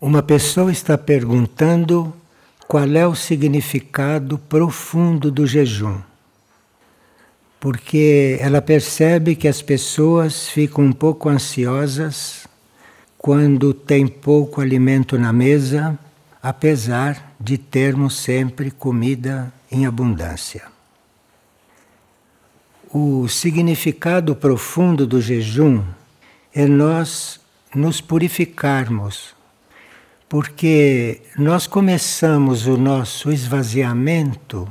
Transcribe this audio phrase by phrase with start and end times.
[0.00, 2.14] Uma pessoa está perguntando
[2.68, 5.98] qual é o significado profundo do jejum.
[7.58, 12.46] Porque ela percebe que as pessoas ficam um pouco ansiosas
[13.16, 15.98] quando tem pouco alimento na mesa,
[16.40, 20.62] apesar de termos sempre comida em abundância.
[22.88, 25.82] O significado profundo do jejum
[26.54, 27.40] é nós
[27.74, 29.36] nos purificarmos
[30.28, 34.70] porque nós começamos o nosso esvaziamento,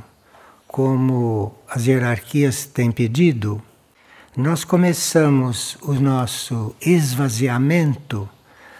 [0.66, 3.60] como as hierarquias têm pedido,
[4.36, 8.28] nós começamos o nosso esvaziamento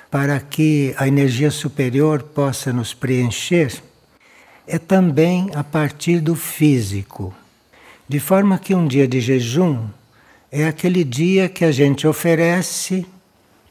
[0.08, 3.82] para que a energia superior possa nos preencher,
[4.64, 7.34] é também a partir do físico.
[8.08, 9.88] De forma que um dia de jejum
[10.50, 13.04] é aquele dia que a gente oferece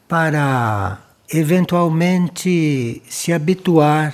[0.08, 4.14] para eventualmente se habituar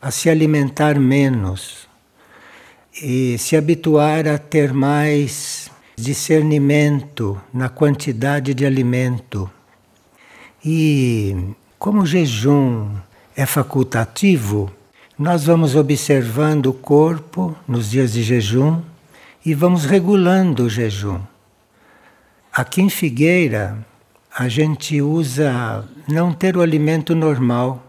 [0.00, 1.88] a se alimentar menos
[3.02, 9.50] e se habituar a ter mais discernimento na quantidade de alimento.
[10.64, 11.36] E
[11.78, 12.90] como o jejum
[13.36, 14.72] é facultativo,
[15.18, 18.80] nós vamos observando o corpo nos dias de jejum
[19.44, 21.20] e vamos regulando o jejum.
[22.52, 23.78] Aqui em Figueira,
[24.40, 27.86] a gente usa não ter o alimento normal,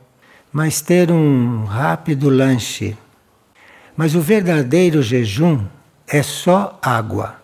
[0.52, 2.97] mas ter um rápido lanche.
[3.95, 5.63] Mas o verdadeiro jejum
[6.05, 7.38] é só água.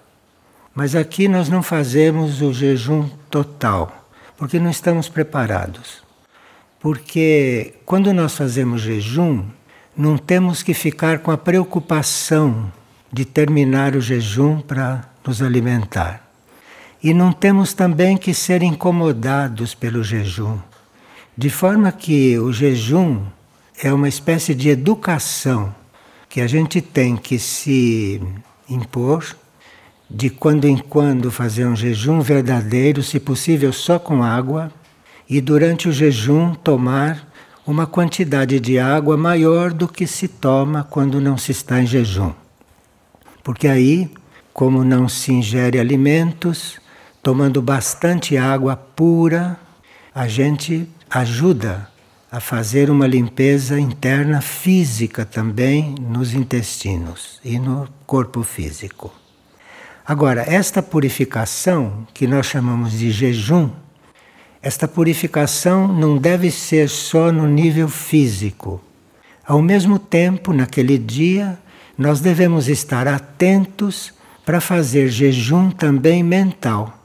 [0.75, 6.03] Mas aqui nós não fazemos o jejum total, porque não estamos preparados.
[6.77, 9.45] Porque quando nós fazemos jejum,
[9.95, 12.69] não temos que ficar com a preocupação
[13.09, 16.26] de terminar o jejum para nos alimentar.
[17.03, 20.57] E não temos também que ser incomodados pelo jejum.
[21.37, 23.21] De forma que o jejum
[23.81, 25.73] é uma espécie de educação
[26.29, 28.21] que a gente tem que se
[28.69, 29.23] impor,
[30.09, 34.71] de quando em quando fazer um jejum verdadeiro, se possível só com água,
[35.29, 37.27] e durante o jejum tomar
[37.65, 42.31] uma quantidade de água maior do que se toma quando não se está em jejum.
[43.43, 44.09] Porque aí,
[44.53, 46.79] como não se ingere alimentos,
[47.27, 49.59] tomando bastante água pura,
[50.15, 51.89] a gente ajuda
[52.31, 59.13] a fazer uma limpeza interna física também nos intestinos e no corpo físico.
[60.05, 63.71] Agora, esta purificação, que nós chamamos de jejum,
[64.61, 68.81] esta purificação não deve ser só no nível físico.
[69.45, 71.59] Ao mesmo tempo, naquele dia,
[71.97, 74.13] nós devemos estar atentos
[74.45, 76.96] para fazer jejum também mental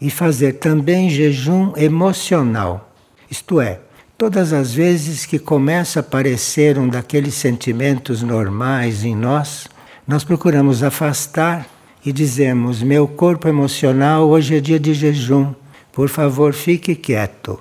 [0.00, 2.92] e fazer também jejum emocional.
[3.30, 3.80] Isto é,
[4.16, 9.66] todas as vezes que começa a aparecer um daqueles sentimentos normais em nós,
[10.06, 11.66] nós procuramos afastar
[12.04, 15.52] e dizemos: Meu corpo emocional, hoje é dia de jejum,
[15.92, 17.60] por favor, fique quieto.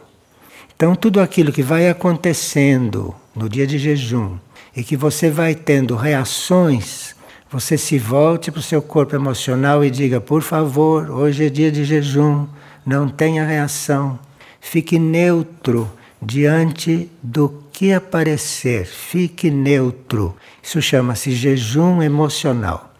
[0.75, 4.37] Então, tudo aquilo que vai acontecendo no dia de jejum
[4.75, 7.16] e que você vai tendo reações
[7.51, 11.71] você se volte para o seu corpo emocional e diga: por favor, hoje é dia
[11.71, 12.45] de jejum,
[12.85, 14.19] não tenha reação,
[14.59, 15.89] fique neutro
[16.21, 20.35] diante do que aparecer, fique neutro.
[20.61, 22.93] Isso chama-se jejum emocional,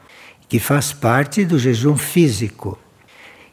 [0.48, 2.78] que faz parte do jejum físico.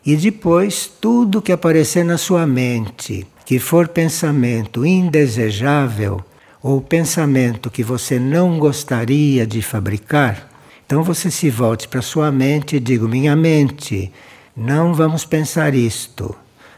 [0.07, 6.23] E depois, tudo que aparecer na sua mente, que for pensamento indesejável
[6.63, 10.54] ou pensamento que você não gostaria de fabricar,
[10.87, 14.13] então você se volte para sua mente e diga: minha mente,
[14.57, 16.35] não vamos pensar isto.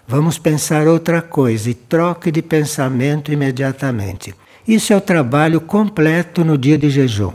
[0.08, 4.32] Vamos pensar outra coisa e troque de pensamento imediatamente.
[4.66, 7.32] Isso é o trabalho completo no dia de jejum.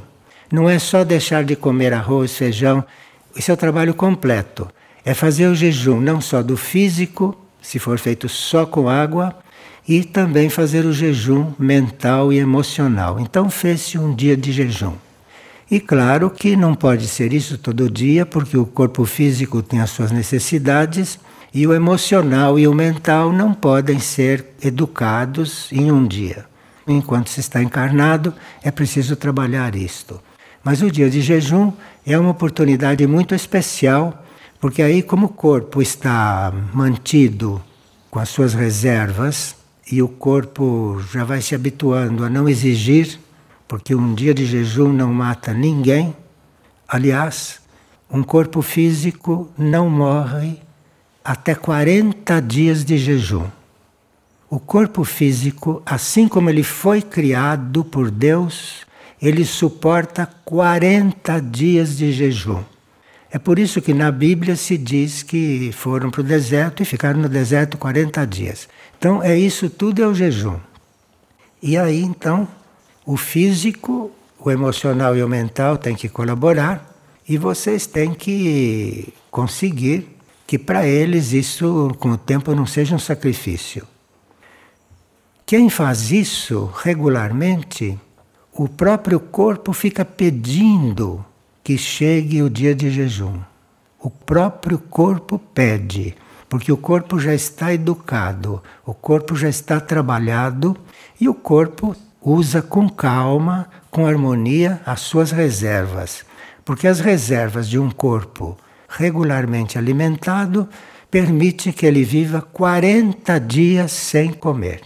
[0.49, 2.83] Não é só deixar de comer arroz, feijão.
[3.35, 4.69] Isso é o trabalho completo.
[5.03, 9.35] É fazer o jejum não só do físico, se for feito só com água,
[9.87, 13.19] e também fazer o jejum mental e emocional.
[13.19, 14.93] Então fez-se um dia de jejum.
[15.71, 19.89] E claro que não pode ser isso todo dia, porque o corpo físico tem as
[19.89, 21.17] suas necessidades
[21.53, 26.45] e o emocional e o mental não podem ser educados em um dia.
[26.85, 30.19] Enquanto se está encarnado, é preciso trabalhar isto.
[30.61, 31.71] Mas o dia de jejum
[32.05, 34.25] é uma oportunidade muito especial,
[34.59, 37.61] porque aí, como o corpo está mantido
[38.09, 39.55] com as suas reservas
[39.89, 43.17] e o corpo já vai se habituando a não exigir
[43.71, 46.13] porque um dia de jejum não mata ninguém.
[46.85, 47.61] Aliás,
[48.11, 50.57] um corpo físico não morre
[51.23, 53.45] até 40 dias de jejum.
[54.49, 58.85] o corpo físico, assim como ele foi criado por Deus,
[59.21, 62.61] ele suporta 40 dias de jejum.
[63.31, 67.21] É por isso que na Bíblia se diz que foram para o deserto e ficaram
[67.21, 68.67] no deserto 40 dias.
[68.97, 70.59] Então, é isso tudo é o jejum.
[71.63, 72.45] E aí, então,
[73.05, 76.91] o físico, o emocional e o mental têm que colaborar
[77.27, 82.99] e vocês têm que conseguir que para eles isso, com o tempo, não seja um
[82.99, 83.87] sacrifício.
[85.45, 87.97] Quem faz isso regularmente,
[88.53, 91.23] o próprio corpo fica pedindo
[91.63, 93.39] que chegue o dia de jejum.
[93.97, 96.15] O próprio corpo pede,
[96.49, 100.75] porque o corpo já está educado, o corpo já está trabalhado
[101.19, 106.23] e o corpo usa com calma, com harmonia, as suas reservas.
[106.63, 108.57] Porque as reservas de um corpo
[108.87, 110.69] regularmente alimentado
[111.09, 114.81] permite que ele viva 40 dias sem comer.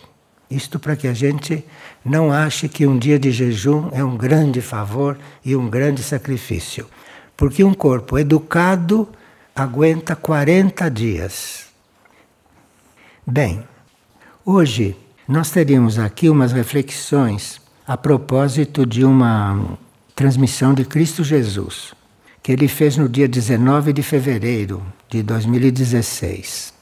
[0.50, 1.66] Isto para que a gente
[2.04, 6.88] não ache que um dia de jejum é um grande favor e um grande sacrifício.
[7.36, 9.10] Porque um corpo educado
[9.56, 11.66] aguenta 40 dias.
[13.26, 13.64] Bem,
[14.46, 14.96] hoje
[15.28, 19.78] nós teríamos aqui umas reflexões a propósito de uma
[20.16, 21.94] transmissão de Cristo Jesus,
[22.44, 26.74] que ele fez no dia 19 de fevereiro de 2016.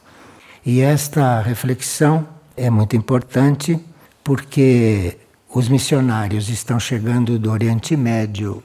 [0.65, 3.79] E esta reflexão é muito importante
[4.23, 5.17] porque
[5.53, 8.61] os missionários estão chegando do Oriente Médio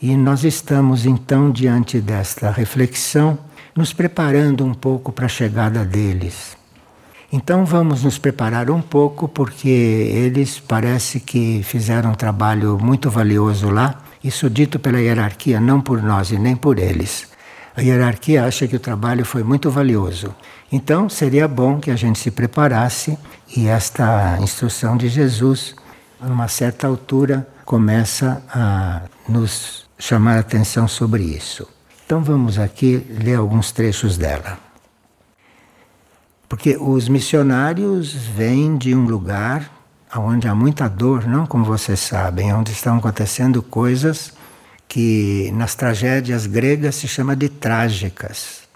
[0.00, 3.38] e nós estamos então diante desta reflexão,
[3.74, 6.56] nos preparando um pouco para a chegada deles.
[7.32, 13.68] Então vamos nos preparar um pouco porque eles parece que fizeram um trabalho muito valioso
[13.68, 17.28] lá, isso dito pela hierarquia, não por nós e nem por eles.
[17.76, 20.34] A hierarquia acha que o trabalho foi muito valioso.
[20.72, 23.18] Então seria bom que a gente se preparasse
[23.54, 25.74] e esta instrução de Jesus,
[26.20, 31.68] a uma certa altura, começa a nos chamar a atenção sobre isso.
[32.04, 34.65] Então vamos aqui ler alguns trechos dela.
[36.48, 39.70] Porque os missionários vêm de um lugar
[40.14, 44.32] onde há muita dor, não como vocês sabem, onde estão acontecendo coisas
[44.88, 48.66] que nas tragédias gregas se chama de trágicas.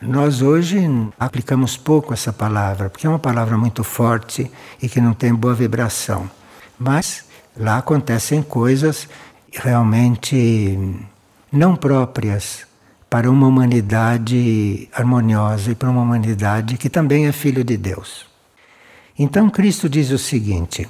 [0.00, 0.78] Nós hoje
[1.18, 4.50] aplicamos pouco essa palavra, porque é uma palavra muito forte
[4.80, 6.30] e que não tem boa vibração.
[6.78, 7.24] Mas
[7.56, 9.08] lá acontecem coisas
[9.52, 10.78] realmente
[11.50, 12.67] não próprias
[13.10, 18.26] para uma humanidade harmoniosa e para uma humanidade que também é filho de Deus.
[19.18, 20.88] Então Cristo diz o seguinte: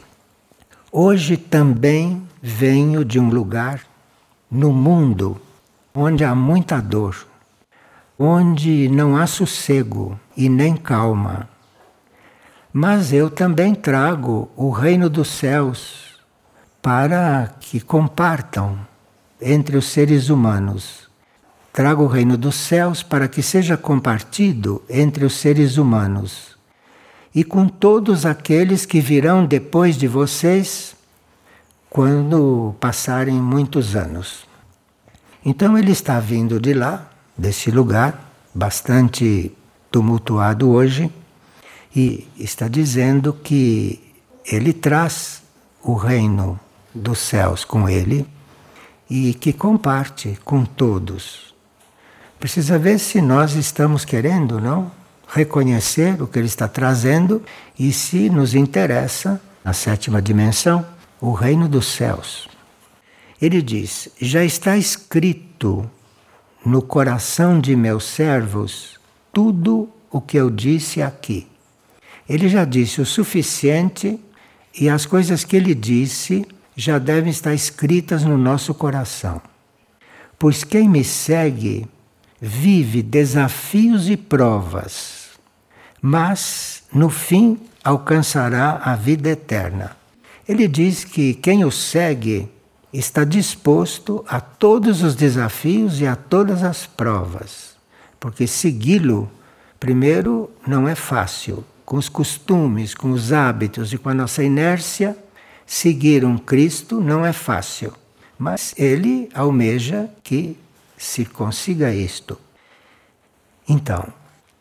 [0.91, 3.83] Hoje também venho de um lugar
[4.51, 5.41] no mundo
[5.95, 7.27] onde há muita dor,
[8.19, 11.49] onde não há sossego e nem calma.
[12.73, 16.21] Mas eu também trago o reino dos céus
[16.83, 18.79] para que compartam
[19.41, 21.08] entre os seres humanos.
[21.79, 26.59] Trago o reino dos céus para que seja compartido entre os seres humanos
[27.33, 30.97] e com todos aqueles que virão depois de vocês
[31.89, 34.45] quando passarem muitos anos.
[35.45, 39.53] Então ele está vindo de lá, desse lugar, bastante
[39.89, 41.09] tumultuado hoje,
[41.95, 44.03] e está dizendo que
[44.45, 45.45] ele traz
[45.81, 46.59] o reino
[46.93, 48.27] dos céus com ele
[49.09, 51.48] e que comparte com todos.
[52.39, 54.91] Precisa ver se nós estamos querendo, não?
[55.27, 57.43] Reconhecer o que ele está trazendo
[57.79, 60.87] e se nos interessa, a sétima dimensão,
[61.21, 62.49] o reino dos céus.
[63.43, 65.91] Ele diz: Já está escrito
[66.65, 68.99] no coração de meus servos
[69.33, 71.47] tudo o que eu disse aqui.
[72.29, 74.19] Ele já disse o suficiente
[74.79, 79.43] e as coisas que ele disse já devem estar escritas no nosso coração.
[80.39, 81.89] Pois quem me segue
[82.41, 85.31] vive desafios e provas,
[86.01, 89.97] mas no fim alcançará a vida eterna.
[90.49, 92.49] Ele diz que quem o segue
[92.93, 97.77] está disposto a todos os desafios e a todas as provas,
[98.19, 99.31] porque segui-lo,
[99.79, 101.65] primeiro, não é fácil.
[101.85, 105.17] Com os costumes, com os hábitos e com a nossa inércia,
[105.67, 107.93] seguir um Cristo não é fácil.
[108.39, 110.57] Mas ele almeja que
[110.99, 112.39] se consiga isto.
[113.67, 114.07] Então,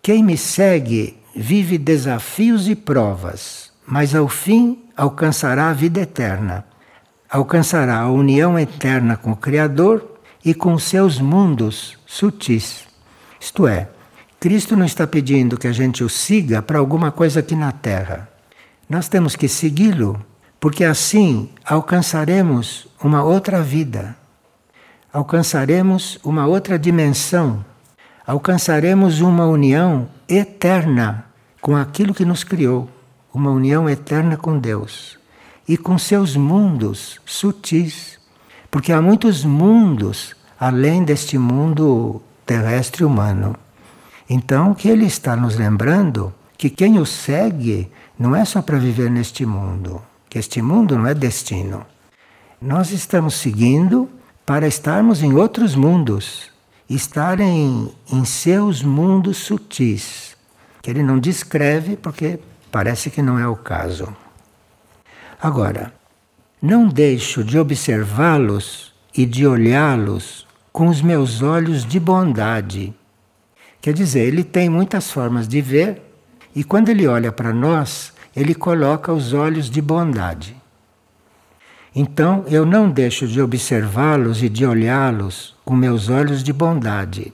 [0.01, 6.65] quem me segue vive desafios e provas, mas ao fim alcançará a vida eterna.
[7.29, 12.85] Alcançará a união eterna com o Criador e com seus mundos sutis.
[13.39, 13.89] Isto é,
[14.39, 18.29] Cristo não está pedindo que a gente o siga para alguma coisa aqui na Terra.
[18.89, 20.23] Nós temos que segui-lo,
[20.59, 24.15] porque assim alcançaremos uma outra vida,
[25.17, 27.65] alcançaremos uma outra dimensão,
[28.23, 31.25] alcançaremos uma união eterna
[31.59, 32.87] com aquilo que nos criou,
[33.33, 35.17] uma união eterna com Deus
[35.67, 38.19] e com seus mundos sutis,
[38.69, 43.55] porque há muitos mundos além deste mundo terrestre humano.
[44.29, 48.77] Então, o que ele está nos lembrando que quem o segue não é só para
[48.77, 51.83] viver neste mundo, que este mundo não é destino.
[52.61, 54.07] Nós estamos seguindo
[54.47, 56.49] para estarmos em outros mundos,
[56.89, 60.37] estarem em seus mundos sutis,
[60.81, 62.39] que ele não descreve porque
[62.71, 64.07] parece que não é o caso.
[65.41, 65.93] Agora,
[66.61, 72.93] não deixo de observá-los e de olhá-los com os meus olhos de bondade.
[73.81, 76.01] Quer dizer, ele tem muitas formas de ver
[76.55, 80.55] e quando ele olha para nós, ele coloca os olhos de bondade.
[81.99, 87.33] Então eu não deixo de observá-los e de olhá-los com meus olhos de bondade,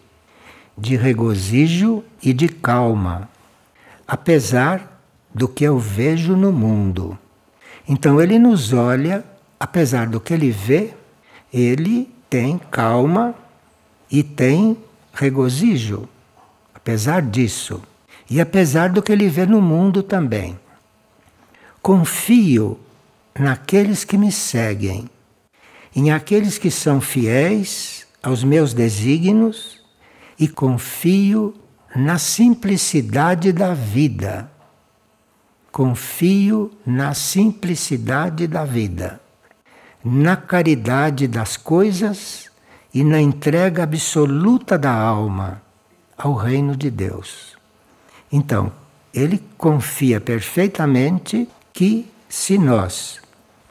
[0.78, 3.28] de regozijo e de calma,
[4.08, 5.04] apesar
[5.36, 7.20] do que eu vejo no mundo.
[7.86, 9.26] Então ele nos olha,
[9.60, 10.94] apesar do que ele vê,
[11.54, 13.36] ele tem calma
[14.10, 14.78] e tem
[15.14, 16.08] regozijo,
[16.74, 17.82] apesar disso
[18.30, 20.58] e apesar do que ele vê no mundo também.
[21.82, 22.80] Confio
[23.38, 25.10] naqueles que me seguem,
[25.96, 29.82] em aqueles que são fiéis aos meus desígnios
[30.40, 31.54] e confio
[31.96, 34.50] na simplicidade da vida.
[35.72, 39.20] Confio na simplicidade da vida,
[40.04, 42.52] na caridade das coisas
[42.94, 45.62] e na entrega absoluta da alma
[46.16, 47.58] ao reino de Deus.
[48.32, 48.72] Então,
[49.14, 53.23] ele confia perfeitamente que se nós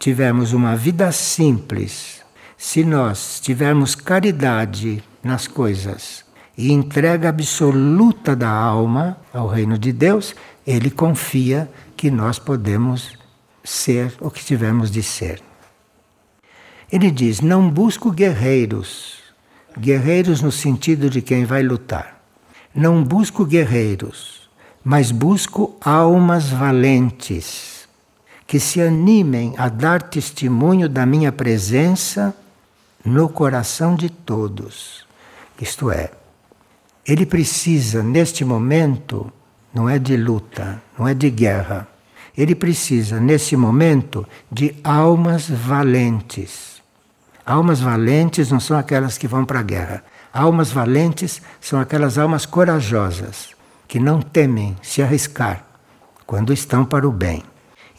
[0.03, 2.25] tivermos uma vida simples,
[2.59, 6.25] se nós tivermos caridade nas coisas
[6.59, 10.35] e entrega absoluta da alma ao reino de Deus,
[10.67, 13.17] ele confia que nós podemos
[13.63, 15.41] ser o que tivemos de ser.
[16.91, 19.19] Ele diz: Não busco guerreiros,
[19.79, 22.21] guerreiros no sentido de quem vai lutar.
[22.75, 24.43] Não busco guerreiros
[24.85, 27.72] mas busco almas valentes
[28.53, 32.37] que se animem a dar testemunho da minha presença
[33.03, 35.07] no coração de todos.
[35.59, 36.11] Isto é,
[37.07, 39.33] ele precisa, neste momento,
[39.73, 41.89] não é de luta, não é de guerra.
[42.37, 46.83] Ele precisa, nesse momento, de almas valentes.
[47.47, 50.05] Almas valentes não são aquelas que vão para a guerra.
[50.31, 53.57] Almas valentes são aquelas almas corajosas
[53.89, 55.65] que não temem se arriscar
[56.27, 57.43] quando estão para o bem.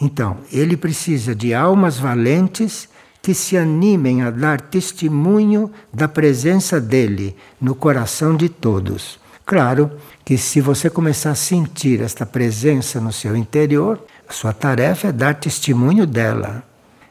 [0.04, 2.90] Então, ele precisa de almas valentes
[3.22, 9.18] que se animem a dar testemunho da presença dele no coração de todos.
[9.46, 9.90] Claro
[10.26, 15.12] que se você começar a sentir esta presença no seu interior, a sua tarefa é
[15.14, 16.64] dar testemunho dela,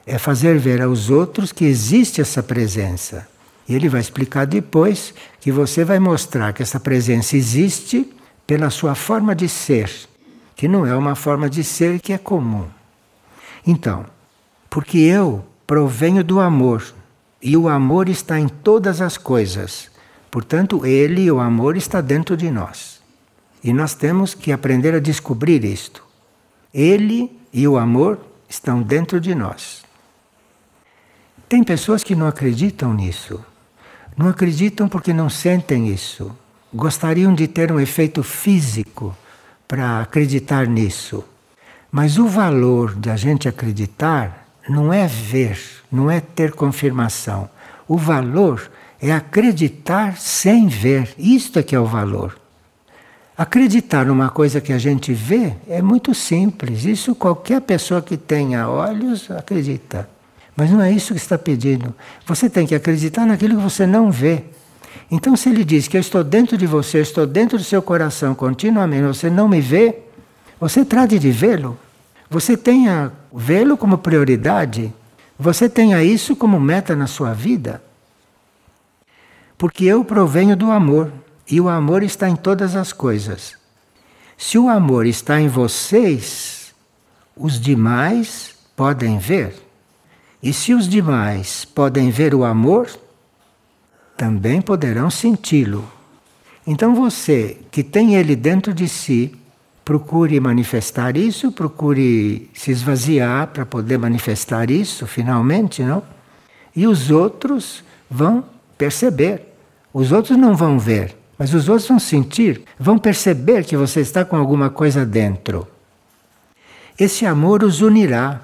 [0.06, 3.26] é fazer ver aos outros que existe essa presença.
[3.66, 8.12] E ele vai explicar depois que você vai mostrar que essa presença existe
[8.46, 9.90] pela sua forma de ser,
[10.54, 12.66] que não é uma forma de ser que é comum.
[13.66, 14.06] Então,
[14.68, 16.82] porque eu provenho do amor,
[17.40, 19.90] e o amor está em todas as coisas.
[20.30, 23.00] Portanto, ele, o amor, está dentro de nós.
[23.62, 26.04] E nós temos que aprender a descobrir isto.
[26.72, 29.82] Ele e o amor estão dentro de nós.
[31.48, 33.44] Tem pessoas que não acreditam nisso.
[34.16, 36.34] Não acreditam porque não sentem isso
[36.72, 39.16] gostariam de ter um efeito físico
[39.68, 41.22] para acreditar nisso.
[41.92, 45.60] Mas o valor de a gente acreditar não é ver,
[45.92, 47.50] não é ter confirmação.
[47.86, 51.14] O valor é acreditar sem ver.
[51.18, 52.38] Isto é que é o valor.
[53.36, 56.86] Acreditar numa coisa que a gente vê é muito simples.
[56.86, 60.08] Isso qualquer pessoa que tenha olhos acredita.
[60.56, 61.94] Mas não é isso que está pedindo.
[62.24, 64.44] Você tem que acreditar naquilo que você não vê.
[65.10, 67.82] Então, se ele diz que eu estou dentro de você, eu estou dentro do seu
[67.82, 70.01] coração continuamente, você não me vê,
[70.62, 71.76] você trate de vê-lo.
[72.30, 74.94] Você tenha vê-lo como prioridade.
[75.36, 77.82] Você tenha isso como meta na sua vida.
[79.58, 81.12] Porque eu provenho do amor
[81.50, 83.56] e o amor está em todas as coisas.
[84.38, 86.72] Se o amor está em vocês,
[87.36, 89.56] os demais podem ver.
[90.40, 92.88] E se os demais podem ver o amor,
[94.16, 95.90] também poderão senti-lo.
[96.64, 99.41] Então você que tem ele dentro de si,
[99.84, 106.02] procure manifestar isso, procure se esvaziar para poder manifestar isso finalmente, não?
[106.74, 108.44] E os outros vão
[108.78, 109.48] perceber.
[109.92, 114.24] Os outros não vão ver, mas os outros vão sentir, vão perceber que você está
[114.24, 115.66] com alguma coisa dentro.
[116.98, 118.40] Esse amor os unirá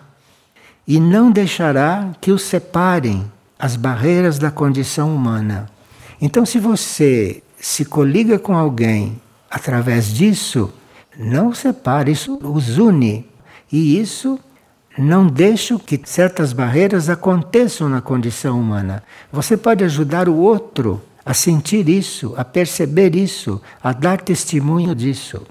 [0.86, 5.70] e não deixará que os separem as barreiras da condição humana.
[6.20, 10.72] Então, se você se coliga com alguém através disso,
[11.18, 13.26] não separe, isso os une.
[13.72, 14.38] E isso
[14.96, 19.02] não deixa que certas barreiras aconteçam na condição humana.
[19.32, 25.42] Você pode ajudar o outro a sentir isso, a perceber isso, a dar testemunho disso.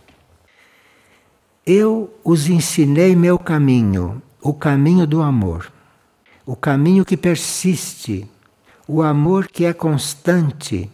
[1.65, 5.71] Eu os ensinei meu caminho, o caminho do amor,
[6.45, 8.25] o caminho que persiste,
[8.87, 10.89] o amor que é constante,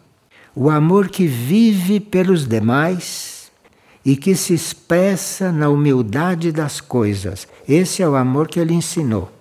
[0.56, 3.32] o amor que vive pelos demais
[4.05, 7.48] e que se expressa na humildade das coisas.
[7.67, 9.31] Esse é o amor que ele ensinou.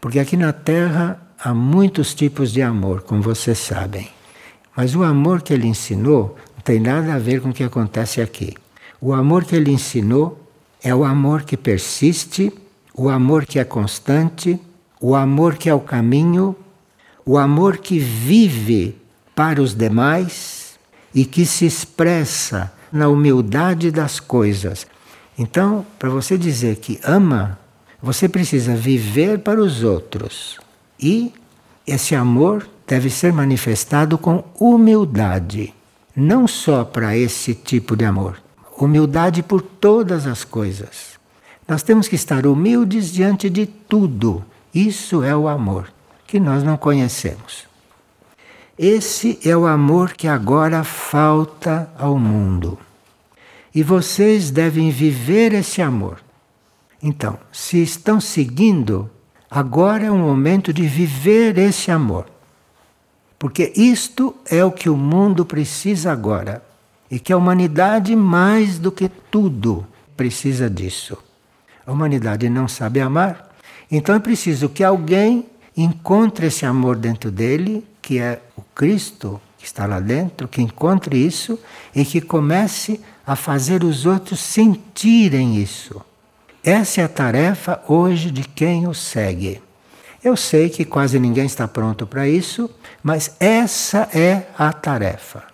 [0.00, 4.08] Porque aqui na Terra há muitos tipos de amor, como vocês sabem.
[4.76, 8.20] Mas o amor que ele ensinou não tem nada a ver com o que acontece
[8.20, 8.54] aqui.
[9.00, 10.40] O amor que ele ensinou
[10.82, 12.52] é o amor que persiste,
[12.92, 14.60] o amor que é constante,
[15.00, 16.54] o amor que é o caminho,
[17.24, 18.96] o amor que vive
[19.34, 20.78] para os demais
[21.14, 24.86] e que se expressa na humildade das coisas.
[25.36, 27.58] Então, para você dizer que ama,
[28.00, 30.60] você precisa viver para os outros.
[31.00, 31.32] E
[31.84, 35.74] esse amor deve ser manifestado com humildade,
[36.14, 38.40] não só para esse tipo de amor,
[38.78, 41.18] humildade por todas as coisas.
[41.66, 44.44] Nós temos que estar humildes diante de tudo.
[44.72, 45.92] Isso é o amor
[46.28, 47.64] que nós não conhecemos.
[48.78, 52.76] Esse é o amor que agora falta ao mundo.
[53.74, 56.22] E vocês devem viver esse amor.
[57.02, 59.10] Então, se estão seguindo,
[59.50, 62.26] agora é o momento de viver esse amor.
[63.38, 66.62] Porque isto é o que o mundo precisa agora
[67.10, 71.18] e que a humanidade, mais do que tudo, precisa disso.
[71.86, 73.54] A humanidade não sabe amar,
[73.90, 75.46] então é preciso que alguém
[75.76, 81.16] encontre esse amor dentro dele, que é o Cristo que está lá dentro, que encontre
[81.16, 81.58] isso
[81.94, 86.02] e que comece a fazer os outros sentirem isso.
[86.62, 89.62] Essa é a tarefa hoje de quem o segue.
[90.22, 92.68] Eu sei que quase ninguém está pronto para isso,
[93.02, 95.44] mas essa é a tarefa.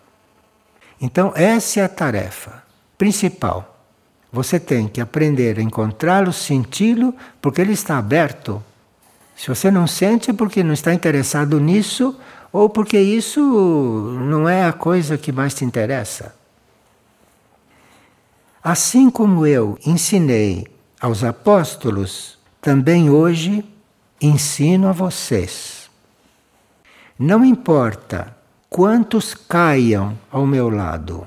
[1.00, 2.64] Então, essa é a tarefa
[2.98, 3.80] principal.
[4.32, 8.60] Você tem que aprender a encontrá-lo, senti-lo, porque ele está aberto.
[9.36, 12.18] Se você não sente, é porque não está interessado nisso,
[12.52, 16.34] ou porque isso não é a coisa que mais te interessa.
[18.62, 20.66] Assim como eu ensinei
[21.00, 23.64] aos apóstolos, também hoje
[24.20, 25.88] ensino a vocês.
[27.18, 28.36] Não importa
[28.68, 31.26] quantos caiam ao meu lado.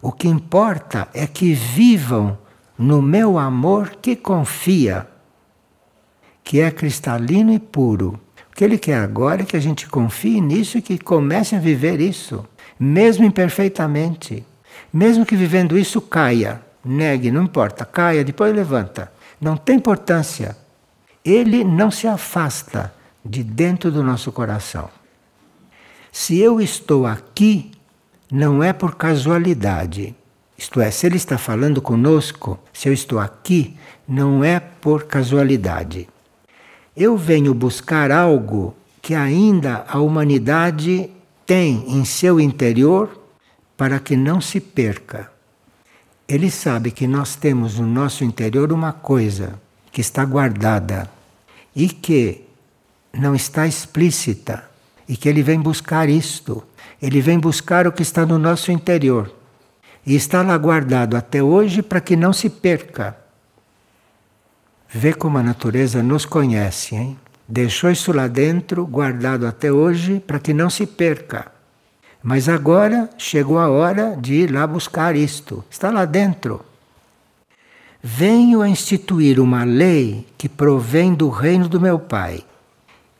[0.00, 2.38] O que importa é que vivam
[2.76, 5.06] no meu amor que confia,
[6.42, 8.18] que é cristalino e puro.
[8.62, 11.58] O que ele quer agora é que a gente confie nisso e que comece a
[11.58, 12.46] viver isso,
[12.78, 14.46] mesmo imperfeitamente.
[14.94, 19.10] Mesmo que vivendo isso caia, negue, não importa, caia, depois levanta.
[19.40, 20.56] Não tem importância.
[21.24, 22.94] Ele não se afasta
[23.24, 24.88] de dentro do nosso coração.
[26.12, 27.72] Se eu estou aqui,
[28.30, 30.14] não é por casualidade.
[30.56, 36.08] Isto é, se ele está falando conosco, se eu estou aqui, não é por casualidade.
[36.96, 41.10] Eu venho buscar algo que ainda a humanidade
[41.46, 43.18] tem em seu interior
[43.76, 45.32] para que não se perca.
[46.28, 49.58] Ele sabe que nós temos no nosso interior uma coisa
[49.90, 51.10] que está guardada
[51.74, 52.44] e que
[53.12, 54.64] não está explícita
[55.08, 56.62] e que ele vem buscar isto.
[57.00, 59.34] Ele vem buscar o que está no nosso interior.
[60.06, 63.16] E está lá guardado até hoje para que não se perca.
[64.94, 67.18] Vê como a natureza nos conhece, hein?
[67.48, 71.50] Deixou isso lá dentro, guardado até hoje, para que não se perca.
[72.22, 75.64] Mas agora chegou a hora de ir lá buscar isto.
[75.70, 76.64] Está lá dentro.
[78.02, 82.44] Venho a instituir uma lei que provém do reino do meu Pai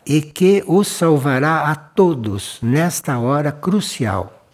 [0.04, 4.44] e que os salvará a todos nesta hora crucial.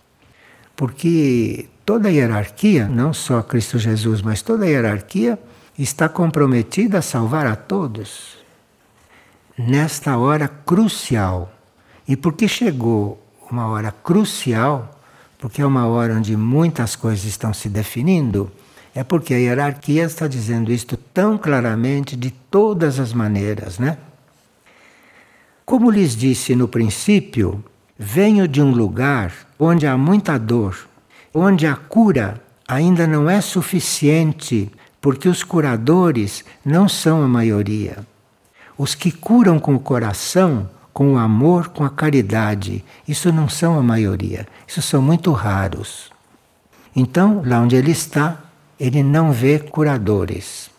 [0.77, 5.39] Porque toda a hierarquia, não só Cristo Jesus, mas toda a hierarquia,
[5.83, 8.37] está comprometida a salvar a todos
[9.57, 11.53] nesta hora crucial.
[12.07, 15.01] E porque chegou uma hora crucial,
[15.39, 18.51] porque é uma hora onde muitas coisas estão se definindo,
[18.95, 23.97] É porque a hierarquia está dizendo isto tão claramente de todas as maneiras, né?
[25.65, 27.63] Como lhes disse no princípio,
[27.97, 30.77] venho de um lugar onde há muita dor,
[31.33, 34.69] onde a cura ainda não é suficiente,
[35.01, 37.99] porque os curadores não são a maioria.
[38.77, 43.79] Os que curam com o coração, com o amor, com a caridade, isso não são
[43.79, 46.11] a maioria, isso são muito raros.
[46.95, 48.39] Então, lá onde ele está,
[48.79, 50.71] ele não vê curadores.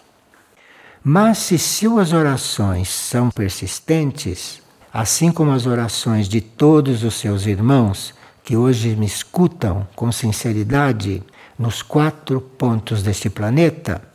[1.04, 4.62] Mas se suas orações são persistentes,
[4.94, 11.24] assim como as orações de todos os seus irmãos que hoje me escutam com sinceridade
[11.58, 14.09] nos quatro pontos deste planeta,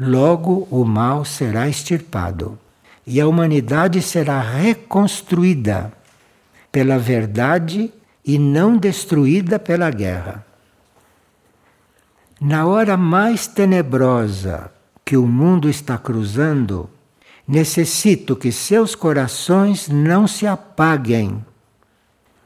[0.00, 2.58] logo o mal será extirpado
[3.06, 5.92] e a humanidade será reconstruída
[6.72, 7.92] pela verdade
[8.24, 10.44] e não destruída pela guerra.
[12.40, 14.72] Na hora mais tenebrosa
[15.04, 16.88] que o mundo está cruzando,
[17.46, 21.44] necessito que seus corações não se apaguem,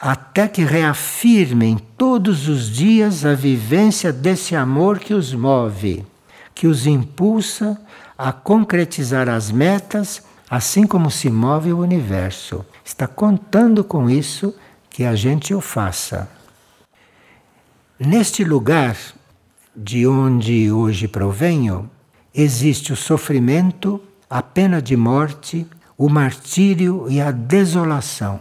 [0.01, 6.05] até que reafirmem todos os dias a vivência desse amor que os move,
[6.55, 7.81] que os impulsa
[8.17, 12.65] a concretizar as metas, assim como se move o universo.
[12.85, 14.55] Está contando com isso
[14.89, 16.29] que a gente o faça.
[17.99, 18.97] Neste lugar
[19.75, 21.91] de onde hoje provenho,
[22.33, 28.41] existe o sofrimento a pena de morte, o martírio e a desolação.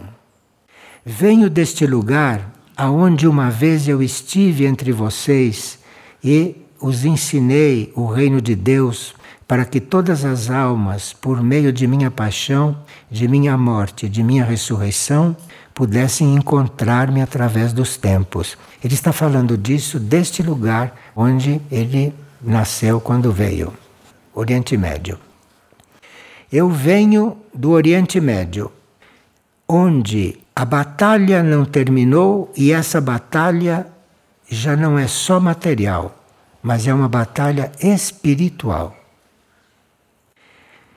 [1.04, 5.78] Venho deste lugar aonde uma vez eu estive entre vocês
[6.22, 9.14] e os ensinei o reino de Deus
[9.46, 12.76] para que todas as almas, por meio de minha paixão,
[13.10, 15.36] de minha morte, de minha ressurreição,
[15.74, 18.56] pudessem encontrar-me através dos tempos.
[18.82, 23.72] Ele está falando disso deste lugar onde ele nasceu quando veio,
[24.34, 25.18] Oriente Médio.
[26.50, 28.70] Eu venho do Oriente Médio,
[29.68, 33.86] onde a batalha não terminou e essa batalha
[34.48, 36.23] já não é só material,
[36.64, 38.96] mas é uma batalha espiritual.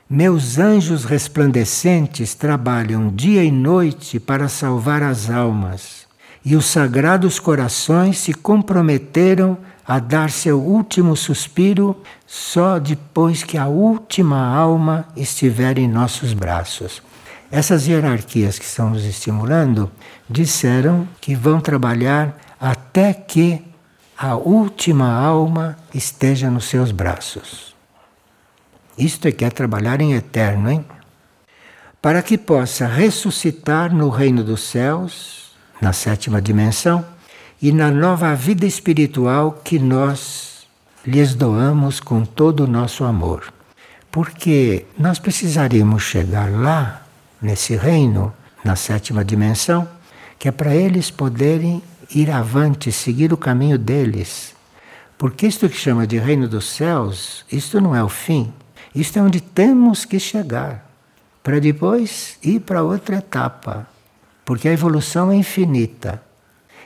[0.10, 6.08] Meus anjos resplandecentes trabalham dia e noite para salvar as almas,
[6.46, 13.68] e os sagrados corações se comprometeram a dar seu último suspiro só depois que a
[13.68, 17.02] última alma estiver em nossos braços.
[17.52, 19.92] Essas hierarquias que estão nos estimulando
[20.30, 23.67] disseram que vão trabalhar até que
[24.18, 27.76] a última alma esteja nos seus braços.
[28.98, 30.84] Isto é que é trabalhar em eterno, hein?
[32.02, 37.06] Para que possa ressuscitar no reino dos céus, na sétima dimensão,
[37.62, 40.66] e na nova vida espiritual que nós
[41.06, 43.54] lhes doamos com todo o nosso amor.
[44.12, 47.04] Porque nós precisaríamos chegar lá,
[47.40, 49.88] nesse reino, na sétima dimensão,
[50.40, 54.56] que é para eles poderem ir avante, seguir o caminho deles.
[55.18, 58.54] Porque isto que chama de reino dos céus, isto não é o fim.
[58.94, 60.90] Isto é onde temos que chegar,
[61.44, 63.88] para depois ir para outra etapa.
[64.46, 66.22] Porque a evolução é infinita.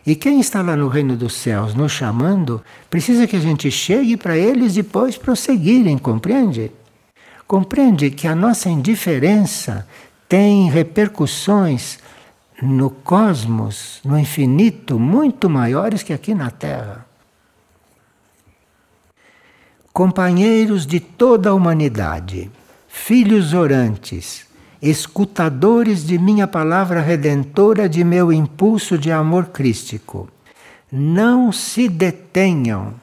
[0.06, 4.18] E quem está lá no reino dos céus nos chamando, precisa que a gente chegue
[4.18, 6.72] para eles depois prosseguirem, compreende?
[7.48, 9.88] Compreende que a nossa indiferença
[10.28, 12.00] tem repercussões
[12.62, 17.06] no cosmos, no infinito, muito maiores que aqui na Terra.
[19.92, 22.52] Companheiros de toda a humanidade,
[22.88, 24.46] filhos orantes,
[24.82, 30.30] escutadores de minha palavra redentora, de meu impulso de amor crístico.
[30.92, 32.94] Não se detenham.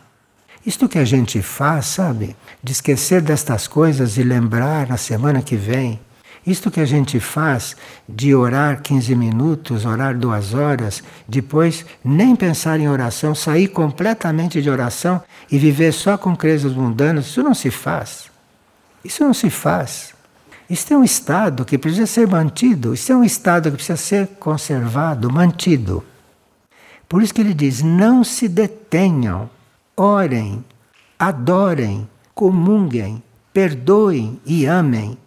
[0.64, 2.37] Isto que a gente faz, sabe?
[2.62, 6.01] De esquecer destas coisas e lembrar na semana que vem.
[6.49, 7.77] Isto que a gente faz
[8.09, 14.71] de orar 15 minutos, orar duas horas, depois nem pensar em oração, sair completamente de
[14.71, 18.31] oração e viver só com crenças mundanas, isso não se faz.
[19.05, 20.15] Isso não se faz.
[20.71, 24.29] Isso é um estado que precisa ser mantido, isso é um estado que precisa ser
[24.41, 26.03] conservado, mantido.
[27.07, 29.51] Por isso que ele diz: não se detenham,
[29.95, 30.65] orem,
[31.19, 35.19] adorem, comunguem, perdoem e amem.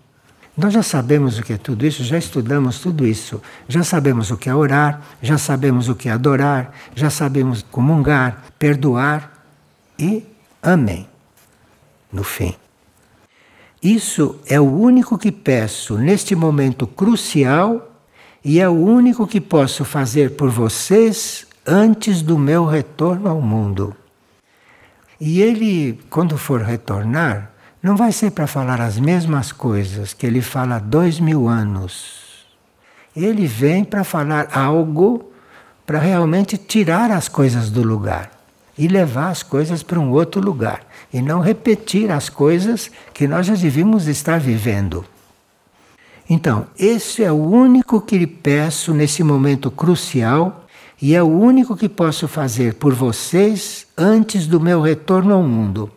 [0.55, 3.41] Nós já sabemos o que é tudo isso, já estudamos tudo isso.
[3.67, 8.43] Já sabemos o que é orar, já sabemos o que é adorar, já sabemos comungar,
[8.59, 9.31] perdoar
[9.97, 10.23] e
[10.61, 11.07] amem.
[12.11, 12.53] No fim.
[13.81, 17.89] Isso é o único que peço neste momento crucial
[18.43, 23.95] e é o único que posso fazer por vocês antes do meu retorno ao mundo.
[25.19, 27.50] E ele, quando for retornar,
[27.81, 32.45] não vai ser para falar as mesmas coisas que ele fala há dois mil anos.
[33.15, 35.31] Ele vem para falar algo
[35.85, 38.31] para realmente tirar as coisas do lugar
[38.77, 43.47] e levar as coisas para um outro lugar e não repetir as coisas que nós
[43.47, 45.03] já devíamos estar vivendo.
[46.29, 50.65] Então, esse é o único que lhe peço nesse momento crucial
[51.01, 55.91] e é o único que posso fazer por vocês antes do meu retorno ao mundo,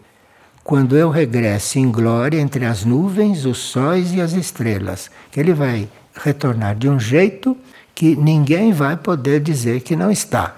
[0.64, 5.52] quando eu regresse em glória entre as nuvens, os sóis e as estrelas, que ele
[5.52, 7.54] vai retornar de um jeito
[7.94, 10.56] que ninguém vai poder dizer que não está.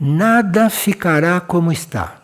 [0.00, 2.22] Nada ficará como está.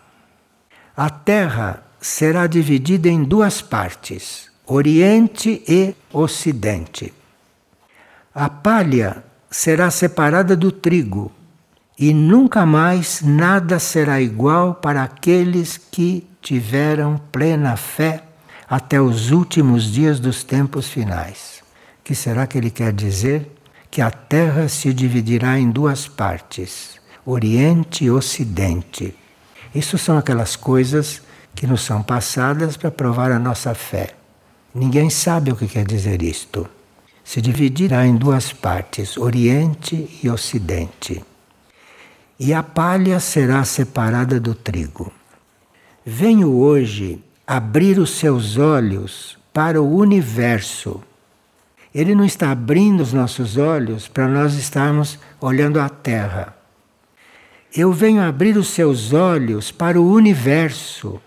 [0.97, 7.13] A terra será dividida em duas partes, Oriente e Ocidente.
[8.35, 11.31] A palha será separada do trigo,
[11.99, 18.23] e nunca mais nada será igual para aqueles que tiveram plena fé
[18.69, 21.63] até os últimos dias dos tempos finais.
[22.05, 23.57] Que será que ele quer dizer?
[23.97, 29.15] que a Terra se dividirá em duas partes, Oriente e Ocidente.
[29.75, 31.23] Isso são aquelas coisas
[31.55, 34.11] que nos são passadas para provar a nossa fé.
[34.75, 36.69] Ninguém sabe o que quer dizer isto.
[37.25, 41.25] Se dividirá em duas partes, Oriente e Ocidente.
[42.39, 45.13] E a palha será separada do trigo.
[46.05, 51.03] Venho hoje abrir os seus olhos para o universo
[51.97, 56.55] ele não está abrindo os nossos olhos para nós estarmos olhando a Terra.
[57.75, 61.19] Eu venho abrir os seus olhos para o universo,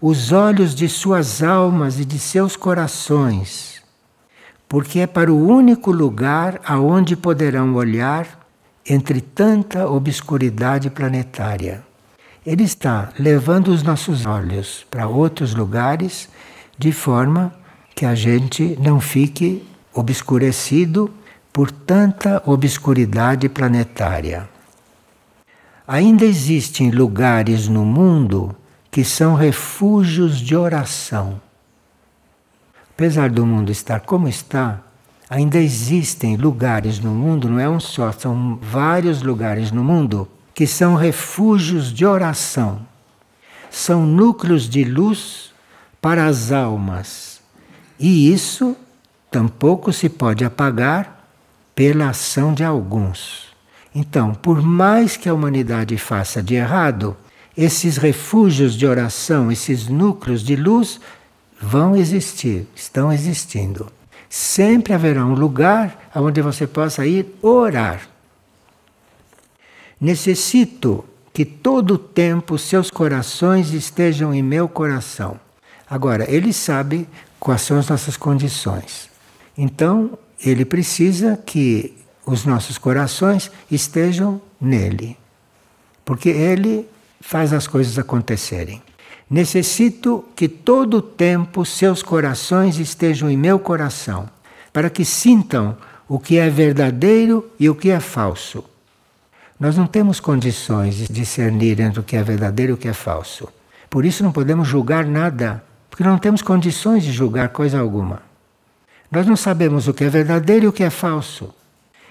[0.00, 3.82] os olhos de suas almas e de seus corações,
[4.68, 8.47] porque é para o único lugar aonde poderão olhar
[8.88, 11.82] entre tanta obscuridade planetária.
[12.46, 16.28] Ele está levando os nossos olhos para outros lugares
[16.78, 17.52] de forma
[17.94, 21.12] que a gente não fique obscurecido
[21.52, 24.48] por tanta obscuridade planetária.
[25.86, 28.54] Ainda existem lugares no mundo
[28.90, 31.40] que são refúgios de oração.
[32.90, 34.82] Apesar do mundo estar como está,
[35.28, 40.66] ainda existem lugares no mundo, não é um só, são vários lugares no mundo que
[40.66, 42.80] são refúgios de oração.
[43.70, 45.52] São núcleos de luz
[46.00, 47.40] para as almas
[47.98, 48.76] e isso
[49.30, 51.28] tampouco se pode apagar
[51.74, 53.48] pela ação de alguns.
[53.94, 57.16] Então, por mais que a humanidade faça de errado,
[57.56, 61.00] esses refúgios de oração, esses núcleos de luz
[61.60, 63.97] vão existir, estão existindo.
[64.28, 68.08] Sempre haverá um lugar onde você possa ir orar.
[70.00, 75.38] Necessito que todo o tempo seus corações estejam em meu coração.
[75.88, 77.08] Agora, ele sabe
[77.40, 79.08] quais são as nossas condições.
[79.56, 85.16] Então, ele precisa que os nossos corações estejam nele,
[86.04, 86.88] porque ele
[87.20, 88.82] faz as coisas acontecerem.
[89.30, 94.28] Necessito que todo o tempo seus corações estejam em meu coração,
[94.72, 95.76] para que sintam
[96.08, 98.64] o que é verdadeiro e o que é falso.
[99.60, 102.92] Nós não temos condições de discernir entre o que é verdadeiro e o que é
[102.92, 103.48] falso.
[103.90, 108.22] Por isso não podemos julgar nada porque não temos condições de julgar coisa alguma.
[109.10, 111.52] Nós não sabemos o que é verdadeiro e o que é falso.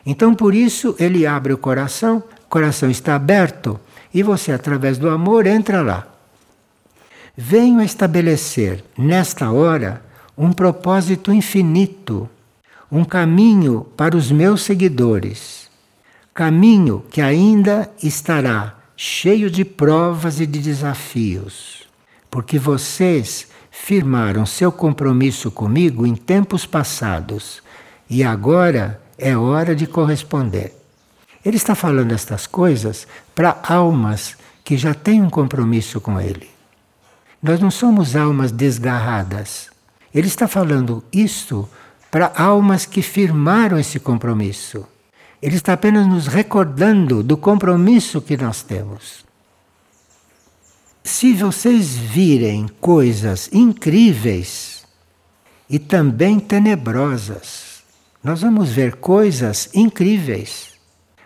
[0.06, 3.80] Então, por isso, ele abre o coração, o coração está aberto
[4.14, 6.17] e você, através do amor, entra lá.
[7.39, 10.02] Venho estabelecer, nesta hora,
[10.36, 12.28] um propósito infinito,
[12.91, 15.69] um caminho para os meus seguidores.
[16.34, 21.84] Caminho que ainda estará cheio de provas e de desafios,
[22.32, 27.62] porque vocês firmaram seu compromisso comigo em tempos passados
[28.10, 30.76] e agora é hora de corresponder.
[31.45, 36.57] Ele está falando estas coisas para almas que já têm um compromisso com ele.
[37.41, 39.69] Nós não somos almas desgarradas.
[40.13, 41.69] Ele está falando isto
[42.10, 44.86] para almas que firmaram esse compromisso.
[45.41, 49.26] Ele está apenas nos recordando do compromisso que nós temos.
[51.04, 54.84] Se vocês virem coisas incríveis
[55.69, 57.84] e também tenebrosas,
[58.23, 60.73] nós vamos ver coisas incríveis.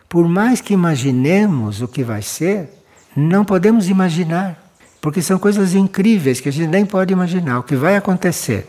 [0.10, 2.70] Por mais que imaginemos o que vai ser,
[3.16, 4.71] não podemos imaginar,
[5.02, 8.68] porque são coisas incríveis que a gente nem pode imaginar o que vai acontecer.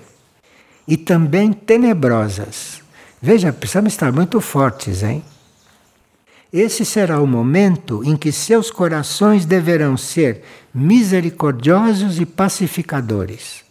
[0.89, 2.81] E também tenebrosas.
[3.21, 5.23] Veja, precisamos estar muito fortes, hein?
[6.53, 10.43] esse será o momento em que seus corações deverão ser
[10.75, 13.65] misericordiosos e pacificadores.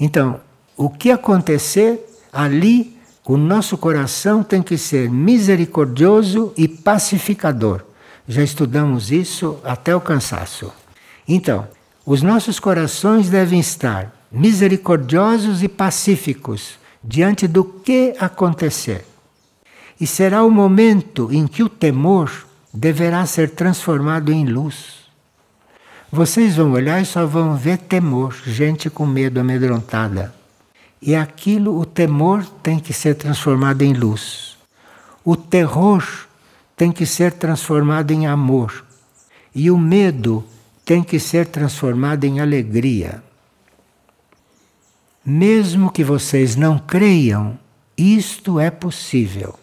[0.00, 0.40] Então,
[0.74, 2.96] o que acontecer ali,
[3.26, 7.82] o nosso coração tem que ser misericordioso e pacificador.
[8.26, 10.72] Já estudamos isso até o cansaço.
[11.26, 11.68] Então,
[12.10, 19.04] os nossos corações devem estar misericordiosos e pacíficos diante do que acontecer.
[20.00, 22.32] E será o momento em que o temor
[22.72, 25.04] deverá ser transformado em luz.
[26.10, 30.34] Vocês vão olhar e só vão ver temor, gente com medo, amedrontada.
[31.02, 34.56] E aquilo, o temor, tem que ser transformado em luz.
[35.22, 36.02] O terror
[36.74, 38.82] tem que ser transformado em amor.
[39.54, 40.42] E o medo
[40.88, 43.22] tem que ser transformado em alegria.
[45.22, 47.58] Mesmo que vocês não creiam,
[47.94, 49.54] isto é possível.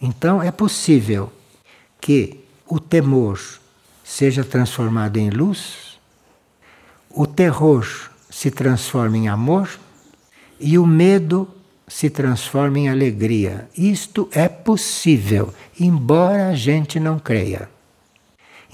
[0.00, 1.30] Então é possível
[2.00, 3.38] que o temor
[4.02, 5.98] seja transformado em luz,
[7.10, 7.86] o terror
[8.30, 9.68] se transforme em amor
[10.58, 11.46] e o medo
[11.86, 13.68] se transforme em alegria.
[13.76, 17.73] Isto é possível, embora a gente não creia.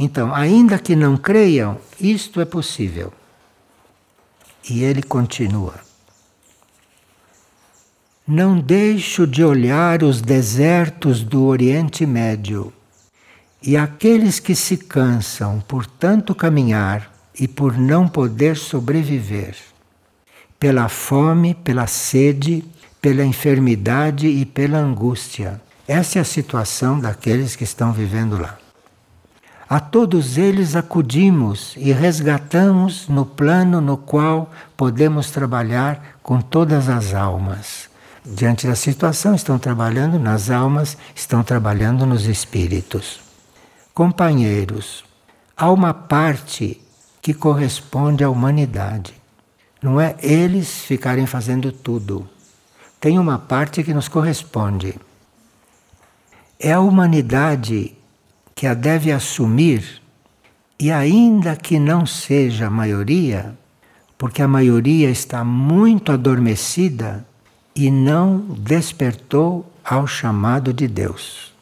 [0.02, 3.12] Então, ainda que não creiam, isto é possível.
[4.70, 5.74] E ele continua.
[8.26, 12.72] Não deixo de olhar os desertos do Oriente Médio
[13.62, 19.54] e aqueles que se cansam por tanto caminhar e por não poder sobreviver,
[20.58, 22.64] pela fome, pela sede,
[23.02, 25.60] pela enfermidade e pela angústia.
[25.86, 28.58] Essa é a situação daqueles que estão vivendo lá.
[29.70, 37.14] A todos eles acudimos e resgatamos no plano no qual podemos trabalhar com todas as
[37.14, 37.88] almas
[38.24, 43.20] diante da situação, estão trabalhando nas almas, estão trabalhando nos espíritos.
[43.94, 45.04] Companheiros,
[45.56, 46.80] há uma parte
[47.20, 49.14] que corresponde à humanidade.
[49.82, 52.28] Não é eles ficarem fazendo tudo.
[53.00, 54.94] Tem uma parte que nos corresponde.
[56.58, 57.96] É a humanidade
[58.60, 60.02] que a deve assumir,
[60.78, 63.56] e ainda que não seja a maioria,
[64.18, 67.26] porque a maioria está muito adormecida,
[67.74, 71.54] e não despertou ao chamado de Deus.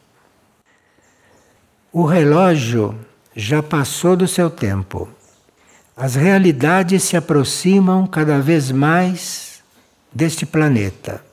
[1.89, 2.93] O relógio
[3.33, 5.07] já passou do seu tempo.
[5.95, 9.63] As realidades se aproximam cada vez mais
[10.11, 11.23] deste planeta.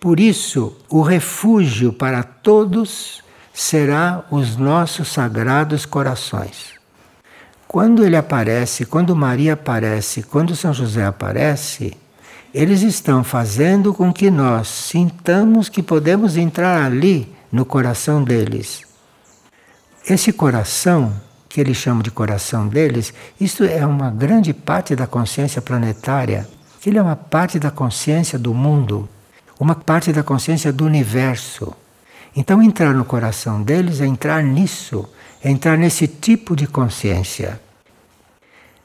[0.00, 3.22] Por isso, o refúgio para todos
[3.54, 6.74] será os nossos sagrados corações.
[7.68, 11.96] Quando ele aparece, quando Maria aparece, quando São José aparece,
[12.52, 18.82] eles estão fazendo com que nós sintamos que podemos entrar ali no coração deles.
[20.08, 21.14] Esse coração,
[21.48, 26.46] que eles chamam de coração deles, isso é uma grande parte da consciência planetária.
[26.84, 29.08] Ele é uma parte da consciência do mundo,
[29.58, 31.74] uma parte da consciência do universo.
[32.36, 35.08] Então, entrar no coração deles é entrar nisso,
[35.42, 37.60] é entrar nesse tipo de consciência.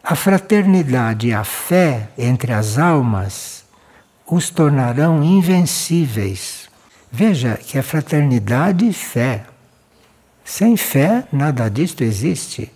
[0.03, 3.65] A fraternidade e a fé entre as almas
[4.25, 6.69] os tornarão invencíveis.
[7.11, 9.45] Veja que é fraternidade e fé.
[10.45, 12.71] Sem fé, nada disto existe.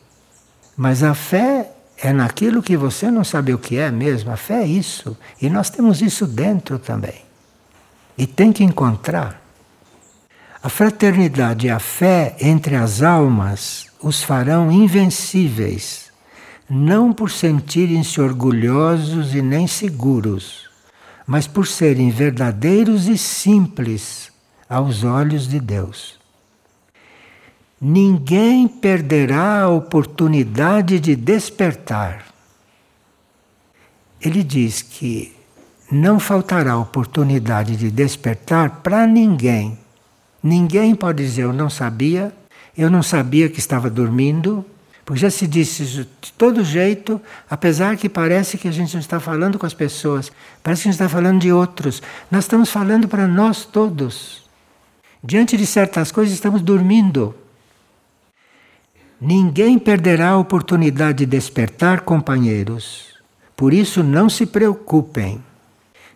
[0.76, 4.32] Mas a fé é naquilo que você não sabe o que é mesmo.
[4.32, 5.16] A fé é isso.
[5.42, 7.22] E nós temos isso dentro também.
[8.18, 9.43] E tem que encontrar.
[10.64, 16.12] A fraternidade e a fé entre as almas os farão invencíveis,
[16.70, 20.64] não por sentirem-se orgulhosos e nem seguros
[21.26, 24.32] mas por serem verdadeiros e simples
[24.70, 26.20] aos olhos de Deus.
[27.80, 32.26] Ninguém perderá a oportunidade de despertar.
[34.22, 35.36] Ele diz que
[35.92, 39.78] não faltará oportunidade de despertar para ninguém.
[40.44, 42.34] Ninguém pode dizer eu não sabia,
[42.78, 44.66] eu não sabia que estava dormindo,
[45.06, 49.20] porque já se disse de todo jeito, apesar que parece que a gente não está
[49.20, 50.32] falando com as pessoas,
[50.62, 52.02] parece que a gente está falando de outros.
[52.30, 54.44] Nós estamos falando para nós todos.
[55.24, 57.34] Diante de certas coisas, estamos dormindo.
[59.20, 63.14] Ninguém perderá a oportunidade de despertar, companheiros.
[63.56, 65.42] Por isso, não se preocupem.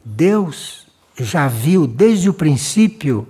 [0.03, 3.27] Deus já viu desde o princípio,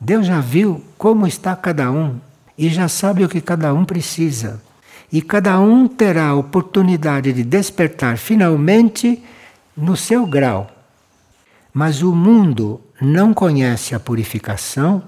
[0.00, 2.20] Deus já viu como está cada um
[2.56, 4.60] e já sabe o que cada um precisa
[5.12, 9.22] e cada um terá a oportunidade de despertar finalmente
[9.76, 10.70] no seu grau.
[11.72, 15.02] Mas o mundo não conhece a purificação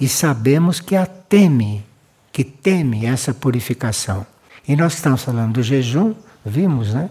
[0.00, 1.84] e sabemos que a teme,
[2.30, 4.26] que teme essa purificação.
[4.66, 6.14] E nós estamos falando do jejum,
[6.44, 7.10] vimos, né?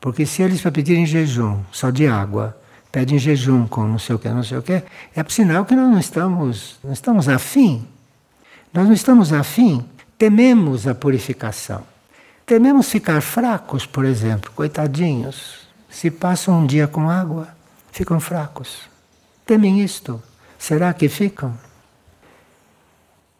[0.00, 2.59] Porque se eles pedirem jejum só de água,
[2.90, 4.82] pedem jejum com não sei o que, não sei o que,
[5.14, 7.86] é sinal que nós não estamos, não estamos afim.
[8.72, 9.84] Nós não estamos afim,
[10.16, 11.82] tememos a purificação.
[12.46, 15.60] Tememos ficar fracos, por exemplo, coitadinhos.
[15.88, 17.48] Se passam um dia com água,
[17.92, 18.82] ficam fracos.
[19.46, 20.22] Temem isto.
[20.58, 21.56] Será que ficam?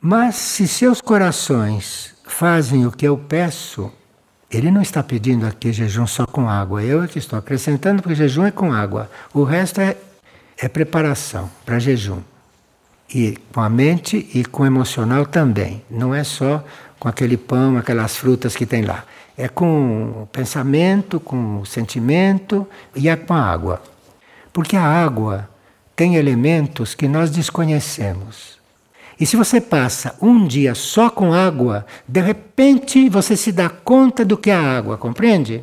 [0.01, 3.93] Mas se seus corações fazem o que eu peço,
[4.51, 6.83] ele não está pedindo aqui jejum só com água.
[6.83, 9.09] Eu é que estou acrescentando porque jejum é com água.
[9.33, 9.97] O resto é,
[10.59, 12.21] é preparação para jejum.
[13.15, 15.83] E com a mente e com o emocional também.
[15.89, 16.65] Não é só
[16.99, 19.05] com aquele pão, aquelas frutas que tem lá.
[19.39, 23.81] É com o pensamento, com o sentimento e é com a água.
[24.53, 25.49] Porque a água
[25.95, 28.60] tem elementos que nós desconhecemos.
[29.21, 34.25] E se você passa um dia só com água, de repente você se dá conta
[34.25, 35.63] do que é a água, compreende?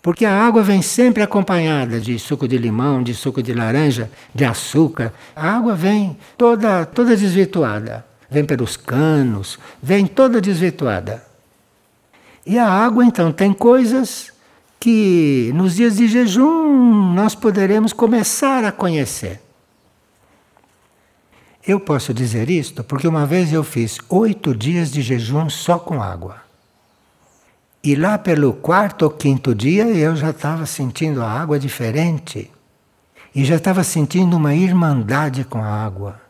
[0.00, 4.44] Porque a água vem sempre acompanhada de suco de limão, de suco de laranja, de
[4.44, 5.12] açúcar.
[5.34, 8.06] A água vem toda, toda desvirtuada.
[8.30, 11.24] Vem pelos canos, vem toda desvirtuada.
[12.46, 14.32] E a água, então, tem coisas
[14.78, 19.40] que nos dias de jejum nós poderemos começar a conhecer.
[21.70, 26.02] Eu posso dizer isto porque uma vez eu fiz oito dias de jejum só com
[26.02, 26.38] água.
[27.80, 32.50] E lá pelo quarto ou quinto dia eu já estava sentindo a água diferente.
[33.32, 36.20] E já estava sentindo uma irmandade com a água.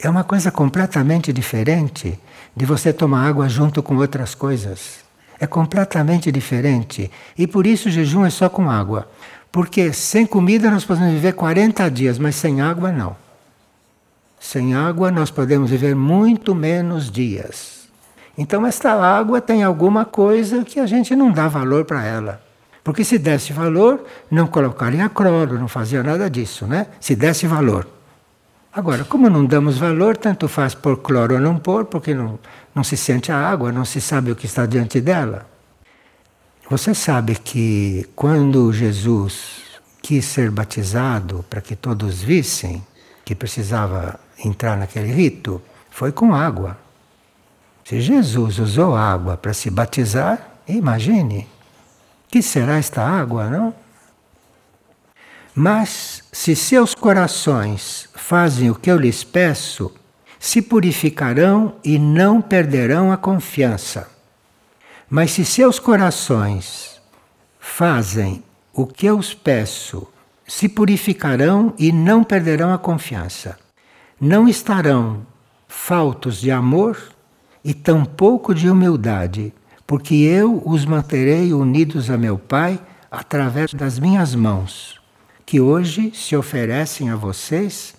[0.00, 2.18] É uma coisa completamente diferente
[2.56, 5.04] de você tomar água junto com outras coisas.
[5.38, 7.08] É completamente diferente.
[7.38, 9.08] E por isso o jejum é só com água.
[9.52, 13.21] Porque sem comida nós podemos viver 40 dias, mas sem água não.
[14.42, 17.88] Sem água nós podemos viver muito menos dias.
[18.36, 22.42] Então esta água tem alguma coisa que a gente não dá valor para ela.
[22.82, 26.88] Porque se desse valor, não colocaria cloro, não fazia nada disso, né?
[27.00, 27.86] Se desse valor.
[28.74, 32.36] Agora, como não damos valor, tanto faz por cloro ou não pôr, porque não,
[32.74, 35.46] não se sente a água, não se sabe o que está diante dela.
[36.68, 39.62] Você sabe que quando Jesus
[40.02, 42.82] quis ser batizado para que todos vissem
[43.24, 46.76] que precisava entrar naquele rito foi com água.
[47.84, 51.48] Se Jesus usou água para se batizar, imagine,
[52.28, 53.74] que será esta água, não?
[55.54, 59.92] Mas se seus corações fazem o que eu lhes peço,
[60.38, 64.08] se purificarão e não perderão a confiança.
[65.10, 67.00] Mas se seus corações
[67.60, 70.08] fazem o que eu os peço,
[70.46, 73.61] se purificarão e não perderão a confiança
[74.24, 75.26] não estarão
[75.66, 76.96] faltos de amor
[77.64, 79.52] e tampouco de humildade,
[79.84, 85.00] porque eu os manterei unidos a meu Pai através das minhas mãos,
[85.44, 87.96] que hoje se oferecem a vocês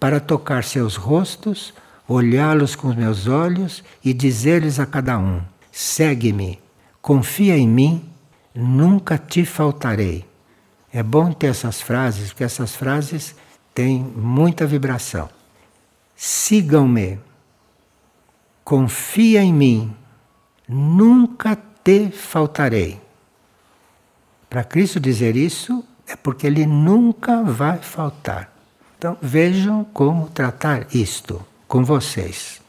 [0.00, 1.74] para tocar seus rostos,
[2.08, 6.58] olhá-los com os meus olhos e dizer-lhes a cada um: segue-me,
[7.02, 8.02] confia em mim,
[8.54, 10.24] nunca te faltarei.
[10.90, 13.36] É bom ter essas frases, porque essas frases
[13.74, 15.36] têm muita vibração.
[16.16, 17.20] Sigam-me,
[18.64, 19.94] confia em mim,
[20.66, 22.98] nunca te faltarei.
[24.48, 28.50] Para Cristo dizer isso é porque ele nunca vai faltar.
[28.96, 32.62] Então vejam como tratar isto com vocês.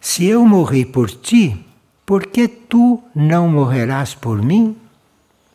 [0.00, 1.66] Se eu morri por ti,
[2.06, 4.76] por que tu não morrerás por mim?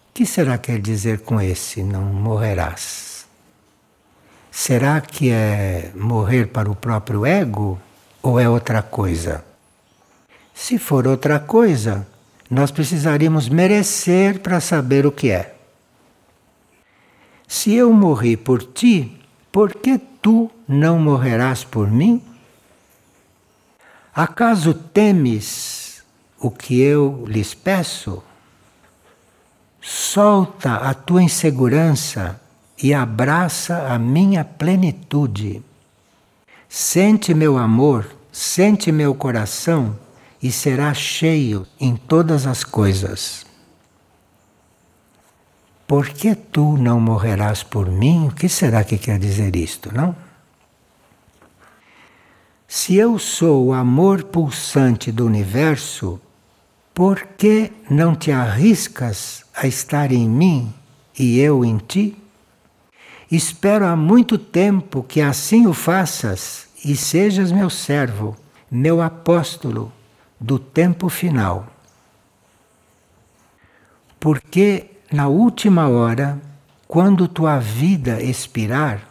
[0.10, 3.11] O que será quer dizer com esse não morrerás?
[4.52, 7.80] Será que é morrer para o próprio ego
[8.22, 9.46] ou é outra coisa?
[10.54, 12.06] Se for outra coisa,
[12.50, 15.56] nós precisaríamos merecer para saber o que é.
[17.48, 19.18] Se eu morri por ti,
[19.54, 22.22] por que tu não morrerás por mim?
[24.14, 26.04] Acaso temes
[26.38, 28.22] o que eu lhes peço?
[29.82, 32.40] Solta a tua insegurança
[32.82, 35.62] e abraça a minha plenitude.
[36.68, 39.98] Sente meu amor, sente meu coração
[40.42, 43.46] e será cheio em todas as coisas.
[45.86, 48.28] Por que tu não morrerás por mim?
[48.28, 50.16] O que será que quer dizer isto, não?
[52.68, 56.20] Se eu sou o amor pulsante do universo,
[56.94, 60.74] por que não te arriscas a estar em mim
[61.20, 62.21] e eu em ti?
[63.32, 68.36] Espero há muito tempo que assim o faças e sejas meu servo,
[68.70, 69.90] meu apóstolo
[70.38, 71.66] do tempo final.
[74.20, 76.38] Porque na última hora,
[76.90, 79.08] quando tua vida expirar,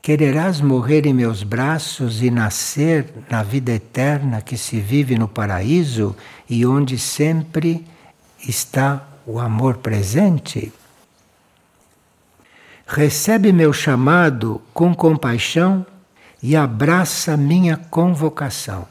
[0.00, 6.14] quererás morrer em meus braços e nascer na vida eterna que se vive no paraíso
[6.48, 7.84] e onde sempre
[8.46, 10.72] está o amor presente?
[12.96, 15.84] Recebe meu chamado com compaixão
[16.40, 18.86] e abraça minha convocação.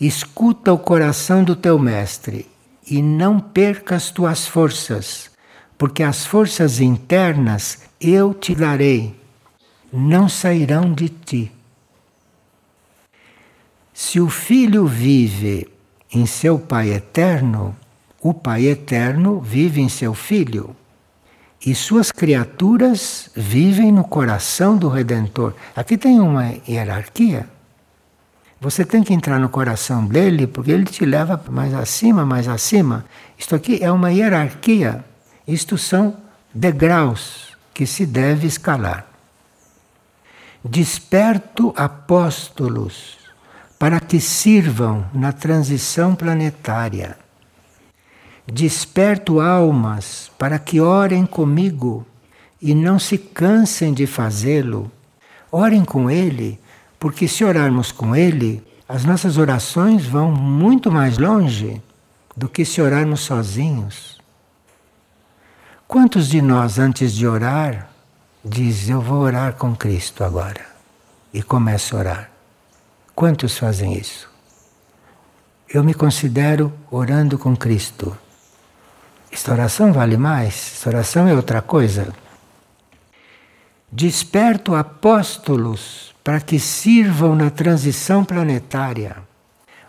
[0.00, 2.46] Escuta o coração do teu mestre
[2.90, 5.30] e não percas tuas forças,
[5.76, 9.14] porque as forças internas eu te darei,
[9.92, 11.52] não sairão de ti.
[13.92, 15.68] Se o filho vive
[16.10, 17.76] em seu Pai eterno,
[18.22, 20.74] o Pai eterno vive em seu filho.
[21.64, 25.54] E suas criaturas vivem no coração do Redentor.
[25.74, 27.48] Aqui tem uma hierarquia.
[28.60, 33.04] Você tem que entrar no coração dele, porque ele te leva mais acima, mais acima.
[33.36, 35.04] Isto aqui é uma hierarquia.
[35.46, 36.16] Isto são
[36.54, 39.06] degraus que se deve escalar.
[40.64, 43.16] Desperto apóstolos
[43.78, 47.16] para que sirvam na transição planetária
[48.50, 52.06] Desperto almas para que orem comigo
[52.62, 54.90] e não se cansem de fazê-lo.
[55.52, 56.58] Orem com Ele,
[56.98, 61.82] porque se orarmos com Ele, as nossas orações vão muito mais longe
[62.34, 64.18] do que se orarmos sozinhos.
[65.86, 67.90] Quantos de nós, antes de orar,
[68.42, 70.64] diz: Eu vou orar com Cristo agora?
[71.34, 72.30] E começa a orar.
[73.14, 74.26] Quantos fazem isso?
[75.68, 78.16] Eu me considero orando com Cristo.
[79.30, 82.12] Esta oração vale mais, esta oração é outra coisa.
[83.90, 89.16] Desperto apóstolos para que sirvam na transição planetária.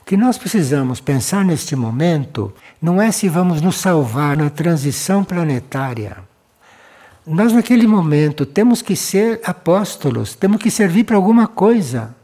[0.02, 5.24] O que nós precisamos pensar neste momento não é se vamos nos salvar na transição
[5.24, 6.18] planetária.
[7.28, 12.16] Nós, naquele momento, temos que ser apóstolos, temos que servir para alguma coisa.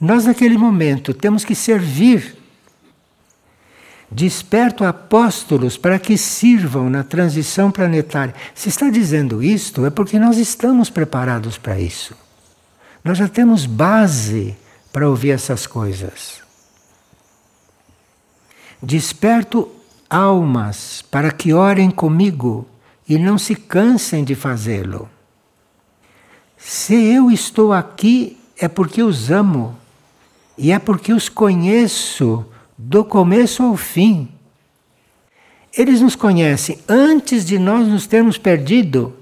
[0.00, 2.39] Nós, naquele momento, temos que servir
[4.10, 8.34] Desperto apóstolos para que sirvam na transição planetária.
[8.54, 12.16] Se está dizendo isto, é porque nós estamos preparados para isso.
[13.04, 14.56] Nós já temos base
[14.92, 16.42] para ouvir essas coisas.
[18.82, 19.70] Desperto
[20.08, 22.66] almas para que orem comigo
[23.08, 25.08] e não se cansem de fazê-lo.
[26.56, 29.78] Se eu estou aqui, é porque os amo
[30.58, 32.44] e é porque os conheço
[32.82, 34.26] do começo ao fim.
[35.76, 39.14] Eles nos conhecem antes de nós nos termos perdido.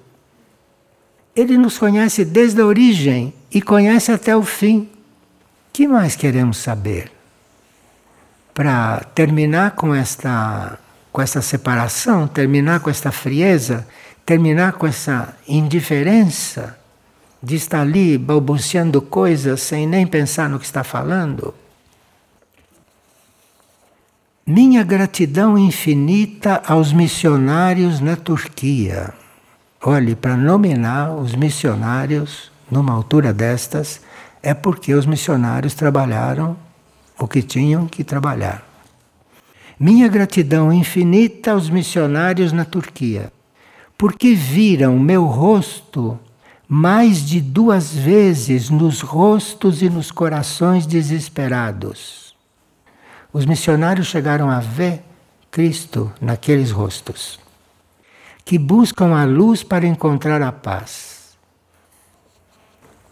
[1.35, 4.89] Ele nos conhece desde a origem e conhece até o fim.
[5.73, 7.11] Que mais queremos saber?
[8.55, 10.79] Para terminar com esta
[11.11, 13.89] com essa separação, terminar com esta frieza,
[14.25, 16.79] terminar com essa indiferença
[17.43, 21.53] de estar ali balbuciando coisas sem nem pensar no que está falando.
[24.51, 29.13] Minha gratidão infinita aos missionários na Turquia.
[29.85, 34.01] Olhe, para nominar os missionários numa altura destas,
[34.43, 36.57] é porque os missionários trabalharam
[37.19, 38.67] o que tinham que trabalhar.
[39.79, 43.31] Minha gratidão infinita aos missionários na Turquia,
[43.99, 46.19] porque viram meu rosto
[46.67, 52.28] mais de duas vezes nos rostos e nos corações desesperados
[53.33, 55.03] os missionários chegaram a ver
[55.51, 57.39] Cristo naqueles rostos,
[58.45, 61.37] que buscam a luz para encontrar a paz.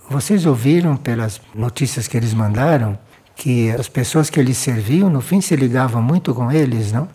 [0.09, 2.99] Vocês ouviram pelas notícias que eles mandaram
[3.35, 7.09] que as pessoas que eles serviam, no fim, se ligavam muito com eles, não?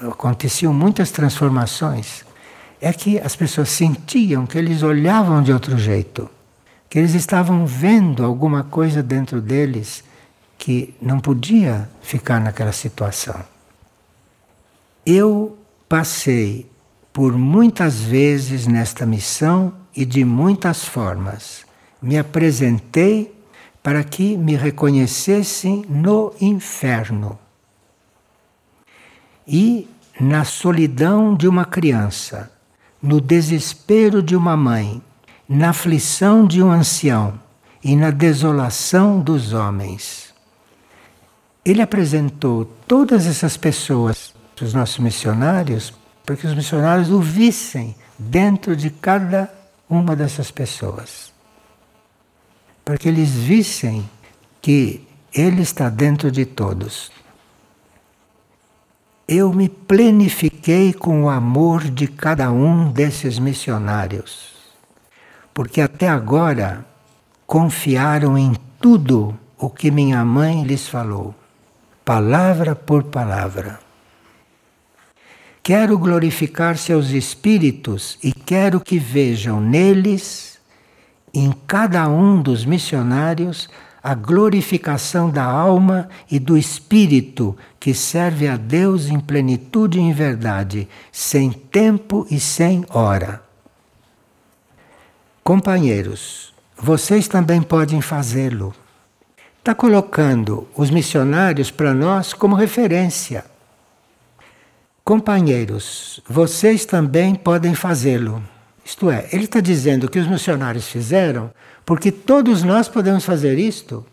[0.00, 2.24] Aconteciam muitas transformações.
[2.80, 6.30] É que as pessoas sentiam que eles olhavam de outro jeito,
[6.88, 10.04] que eles estavam vendo alguma coisa dentro deles
[10.58, 13.40] que não podia ficar naquela situação.
[15.06, 15.56] Eu
[15.88, 16.68] passei
[17.12, 21.64] por muitas vezes nesta missão e de muitas formas.
[22.02, 23.34] Me apresentei
[23.82, 27.38] para que me reconhecessem no inferno.
[29.46, 29.88] E
[30.20, 32.50] na solidão de uma criança,
[33.00, 35.00] no desespero de uma mãe,
[35.48, 37.40] na aflição de um ancião
[37.82, 40.27] e na desolação dos homens
[41.70, 45.92] ele apresentou todas essas pessoas os nossos missionários,
[46.24, 49.52] para que os missionários o vissem dentro de cada
[49.88, 51.32] uma dessas pessoas.
[52.84, 54.08] Para que eles vissem
[54.60, 57.10] que Ele está dentro de todos.
[59.26, 64.54] Eu me plenifiquei com o amor de cada um desses missionários,
[65.52, 66.84] porque até agora
[67.46, 71.34] confiaram em tudo o que minha mãe lhes falou,
[72.08, 73.78] palavra por palavra.
[75.62, 80.58] Quero glorificar seus espíritos e quero que vejam neles,
[81.34, 83.68] em cada um dos missionários,
[84.02, 90.14] a glorificação da alma e do espírito que serve a Deus em plenitude e em
[90.14, 93.42] verdade, sem tempo e sem hora.
[95.44, 98.74] Companheiros, vocês também podem fazê-lo.
[99.58, 103.44] Está colocando os missionários para nós como referência.
[105.04, 108.42] Companheiros, vocês também podem fazê-lo.
[108.84, 111.50] Isto é, ele está dizendo que os missionários fizeram
[111.84, 114.04] porque todos nós podemos fazer isto.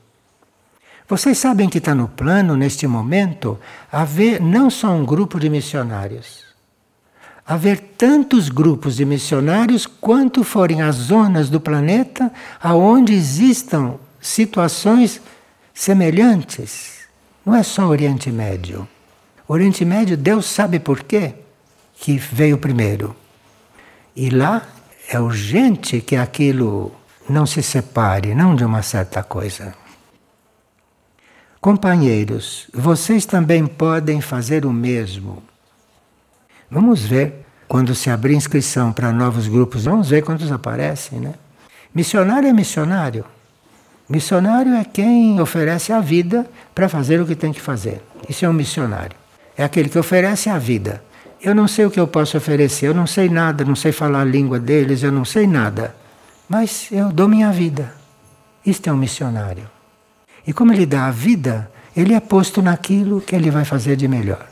[1.07, 3.59] Vocês sabem que está no plano, neste momento,
[3.91, 6.43] haver não só um grupo de missionários,
[7.45, 15.21] haver tantos grupos de missionários quanto forem as zonas do planeta aonde existam situações
[15.75, 17.05] semelhantes.
[17.45, 18.87] Não é só Oriente Médio.
[19.47, 21.35] O Oriente Médio, Deus sabe por quê
[21.93, 23.15] que veio primeiro.
[24.15, 24.65] E lá
[25.07, 26.91] é urgente que aquilo
[27.29, 29.75] não se separe, não de uma certa coisa.
[31.59, 35.43] Companheiros, vocês também podem fazer o mesmo.
[36.71, 41.33] Vamos ver quando se abrir inscrição para novos grupos, vamos ver quantos aparecem, né?
[41.93, 43.25] Missionário é missionário.
[44.07, 48.01] Missionário é quem oferece a vida para fazer o que tem que fazer.
[48.29, 49.25] Isso é um missionário
[49.57, 51.01] é aquele que oferece a vida.
[51.41, 54.21] Eu não sei o que eu posso oferecer, eu não sei nada, não sei falar
[54.21, 55.95] a língua deles, eu não sei nada.
[56.49, 57.93] Mas eu dou minha vida.
[58.65, 59.69] Isto é um missionário.
[60.45, 64.07] E como ele dá a vida, ele é posto naquilo que ele vai fazer de
[64.07, 64.47] melhor.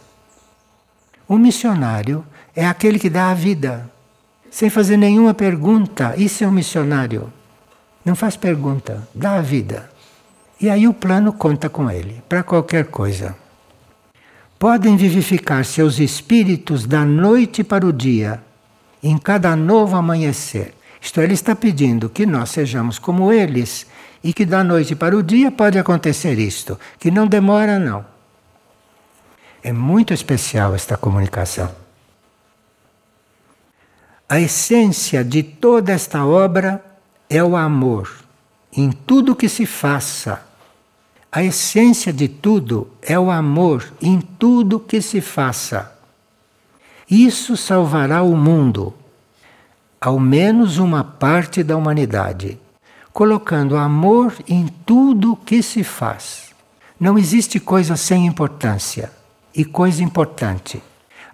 [1.27, 2.23] O missionário
[2.55, 3.89] é aquele que dá a vida,
[4.51, 6.13] sem fazer nenhuma pergunta.
[6.17, 7.31] Isso é um missionário.
[8.03, 9.89] Não faz pergunta, dá a vida.
[10.59, 13.35] E aí o plano conta com ele, para qualquer coisa
[14.63, 18.41] podem vivificar seus espíritos da noite para o dia,
[19.03, 20.73] em cada novo amanhecer.
[21.01, 23.85] Isto é, ele está pedindo que nós sejamos como eles
[24.23, 28.05] e que da noite para o dia pode acontecer isto, que não demora não.
[29.61, 31.69] É muito especial esta comunicação.
[34.29, 36.81] A essência de toda esta obra
[37.35, 38.09] é o amor
[38.71, 40.53] em tudo que se faça
[41.35, 45.97] a essência de tudo é o amor em tudo que se faça.
[47.09, 48.93] Isso salvará o mundo,
[49.99, 52.59] ao menos uma parte da humanidade,
[53.11, 56.51] colocando amor em tudo que se faz.
[56.99, 59.11] Não existe coisa sem importância
[59.55, 60.83] e coisa importante.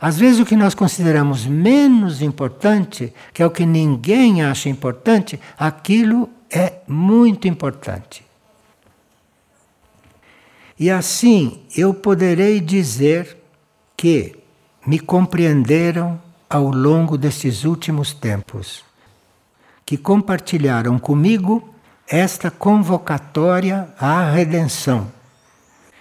[0.02, 5.40] Às vezes o que nós consideramos menos importante, que é o que ninguém acha importante,
[5.58, 8.24] aquilo é muito importante.
[10.80, 13.38] E assim eu poderei dizer
[13.98, 14.38] que
[14.88, 16.20] me compreenderam
[16.50, 18.86] ao longo destes últimos tempos,
[19.86, 21.74] que compartilharam comigo
[22.08, 25.12] esta convocatória à redenção.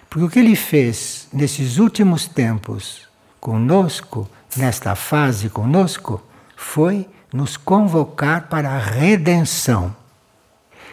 [0.09, 3.08] Porque o que ele fez nesses últimos tempos
[3.41, 6.23] conosco, nesta fase conosco,
[6.57, 9.95] foi nos convocar para a redenção.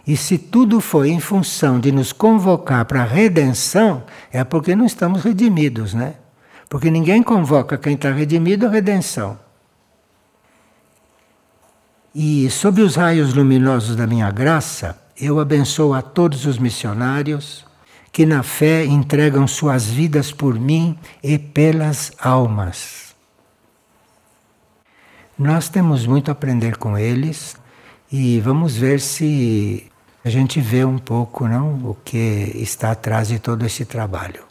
[0.06, 4.86] E se tudo foi em função de nos convocar para a redenção, é porque não
[4.86, 6.14] estamos redimidos, né?
[6.68, 9.38] Porque ninguém convoca quem está redimido à redenção.
[12.14, 17.64] E sob os raios luminosos da minha graça, eu abençoo a todos os missionários
[18.16, 23.14] que na fé entregam suas vidas por mim e pelas almas.
[25.38, 27.58] Nós temos muito a aprender com eles
[28.10, 29.92] e vamos ver se
[30.24, 34.44] a gente vê um pouco não, o que está atrás de todo esse trabalho.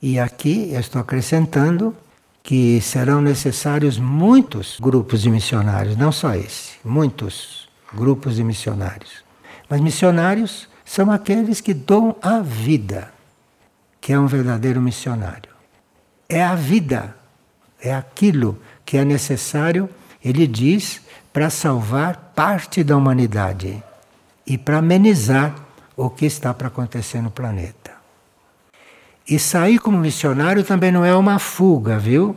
[0.00, 1.92] E aqui eu estou acrescentando
[2.40, 9.24] que serão necessários muitos grupos de missionários, não só esse, muitos grupos de missionários.
[9.68, 13.12] Mas missionários são aqueles que dão a vida,
[14.00, 15.50] que é um verdadeiro missionário.
[16.28, 17.14] É a vida,
[17.82, 19.90] é aquilo que é necessário,
[20.24, 23.82] ele diz, para salvar parte da humanidade
[24.46, 25.56] e para amenizar
[25.96, 27.90] o que está para acontecer no planeta.
[29.28, 32.36] E sair como missionário também não é uma fuga, viu?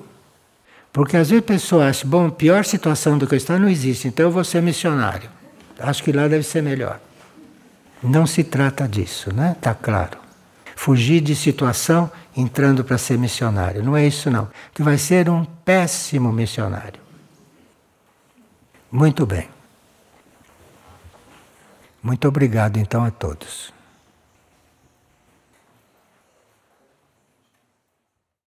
[0.91, 4.07] Porque às vezes a pessoa acha, bom, pior situação do que eu estou não existe,
[4.07, 5.29] então eu vou ser missionário.
[5.79, 6.99] Acho que lá deve ser melhor.
[8.01, 9.55] Não se trata disso, né?
[9.59, 10.17] Tá claro.
[10.75, 13.83] Fugir de situação entrando para ser missionário.
[13.83, 14.49] Não é isso não.
[14.73, 17.01] Tu vai ser um péssimo missionário.
[18.91, 19.49] Muito bem.
[22.01, 23.73] Muito obrigado então a todos.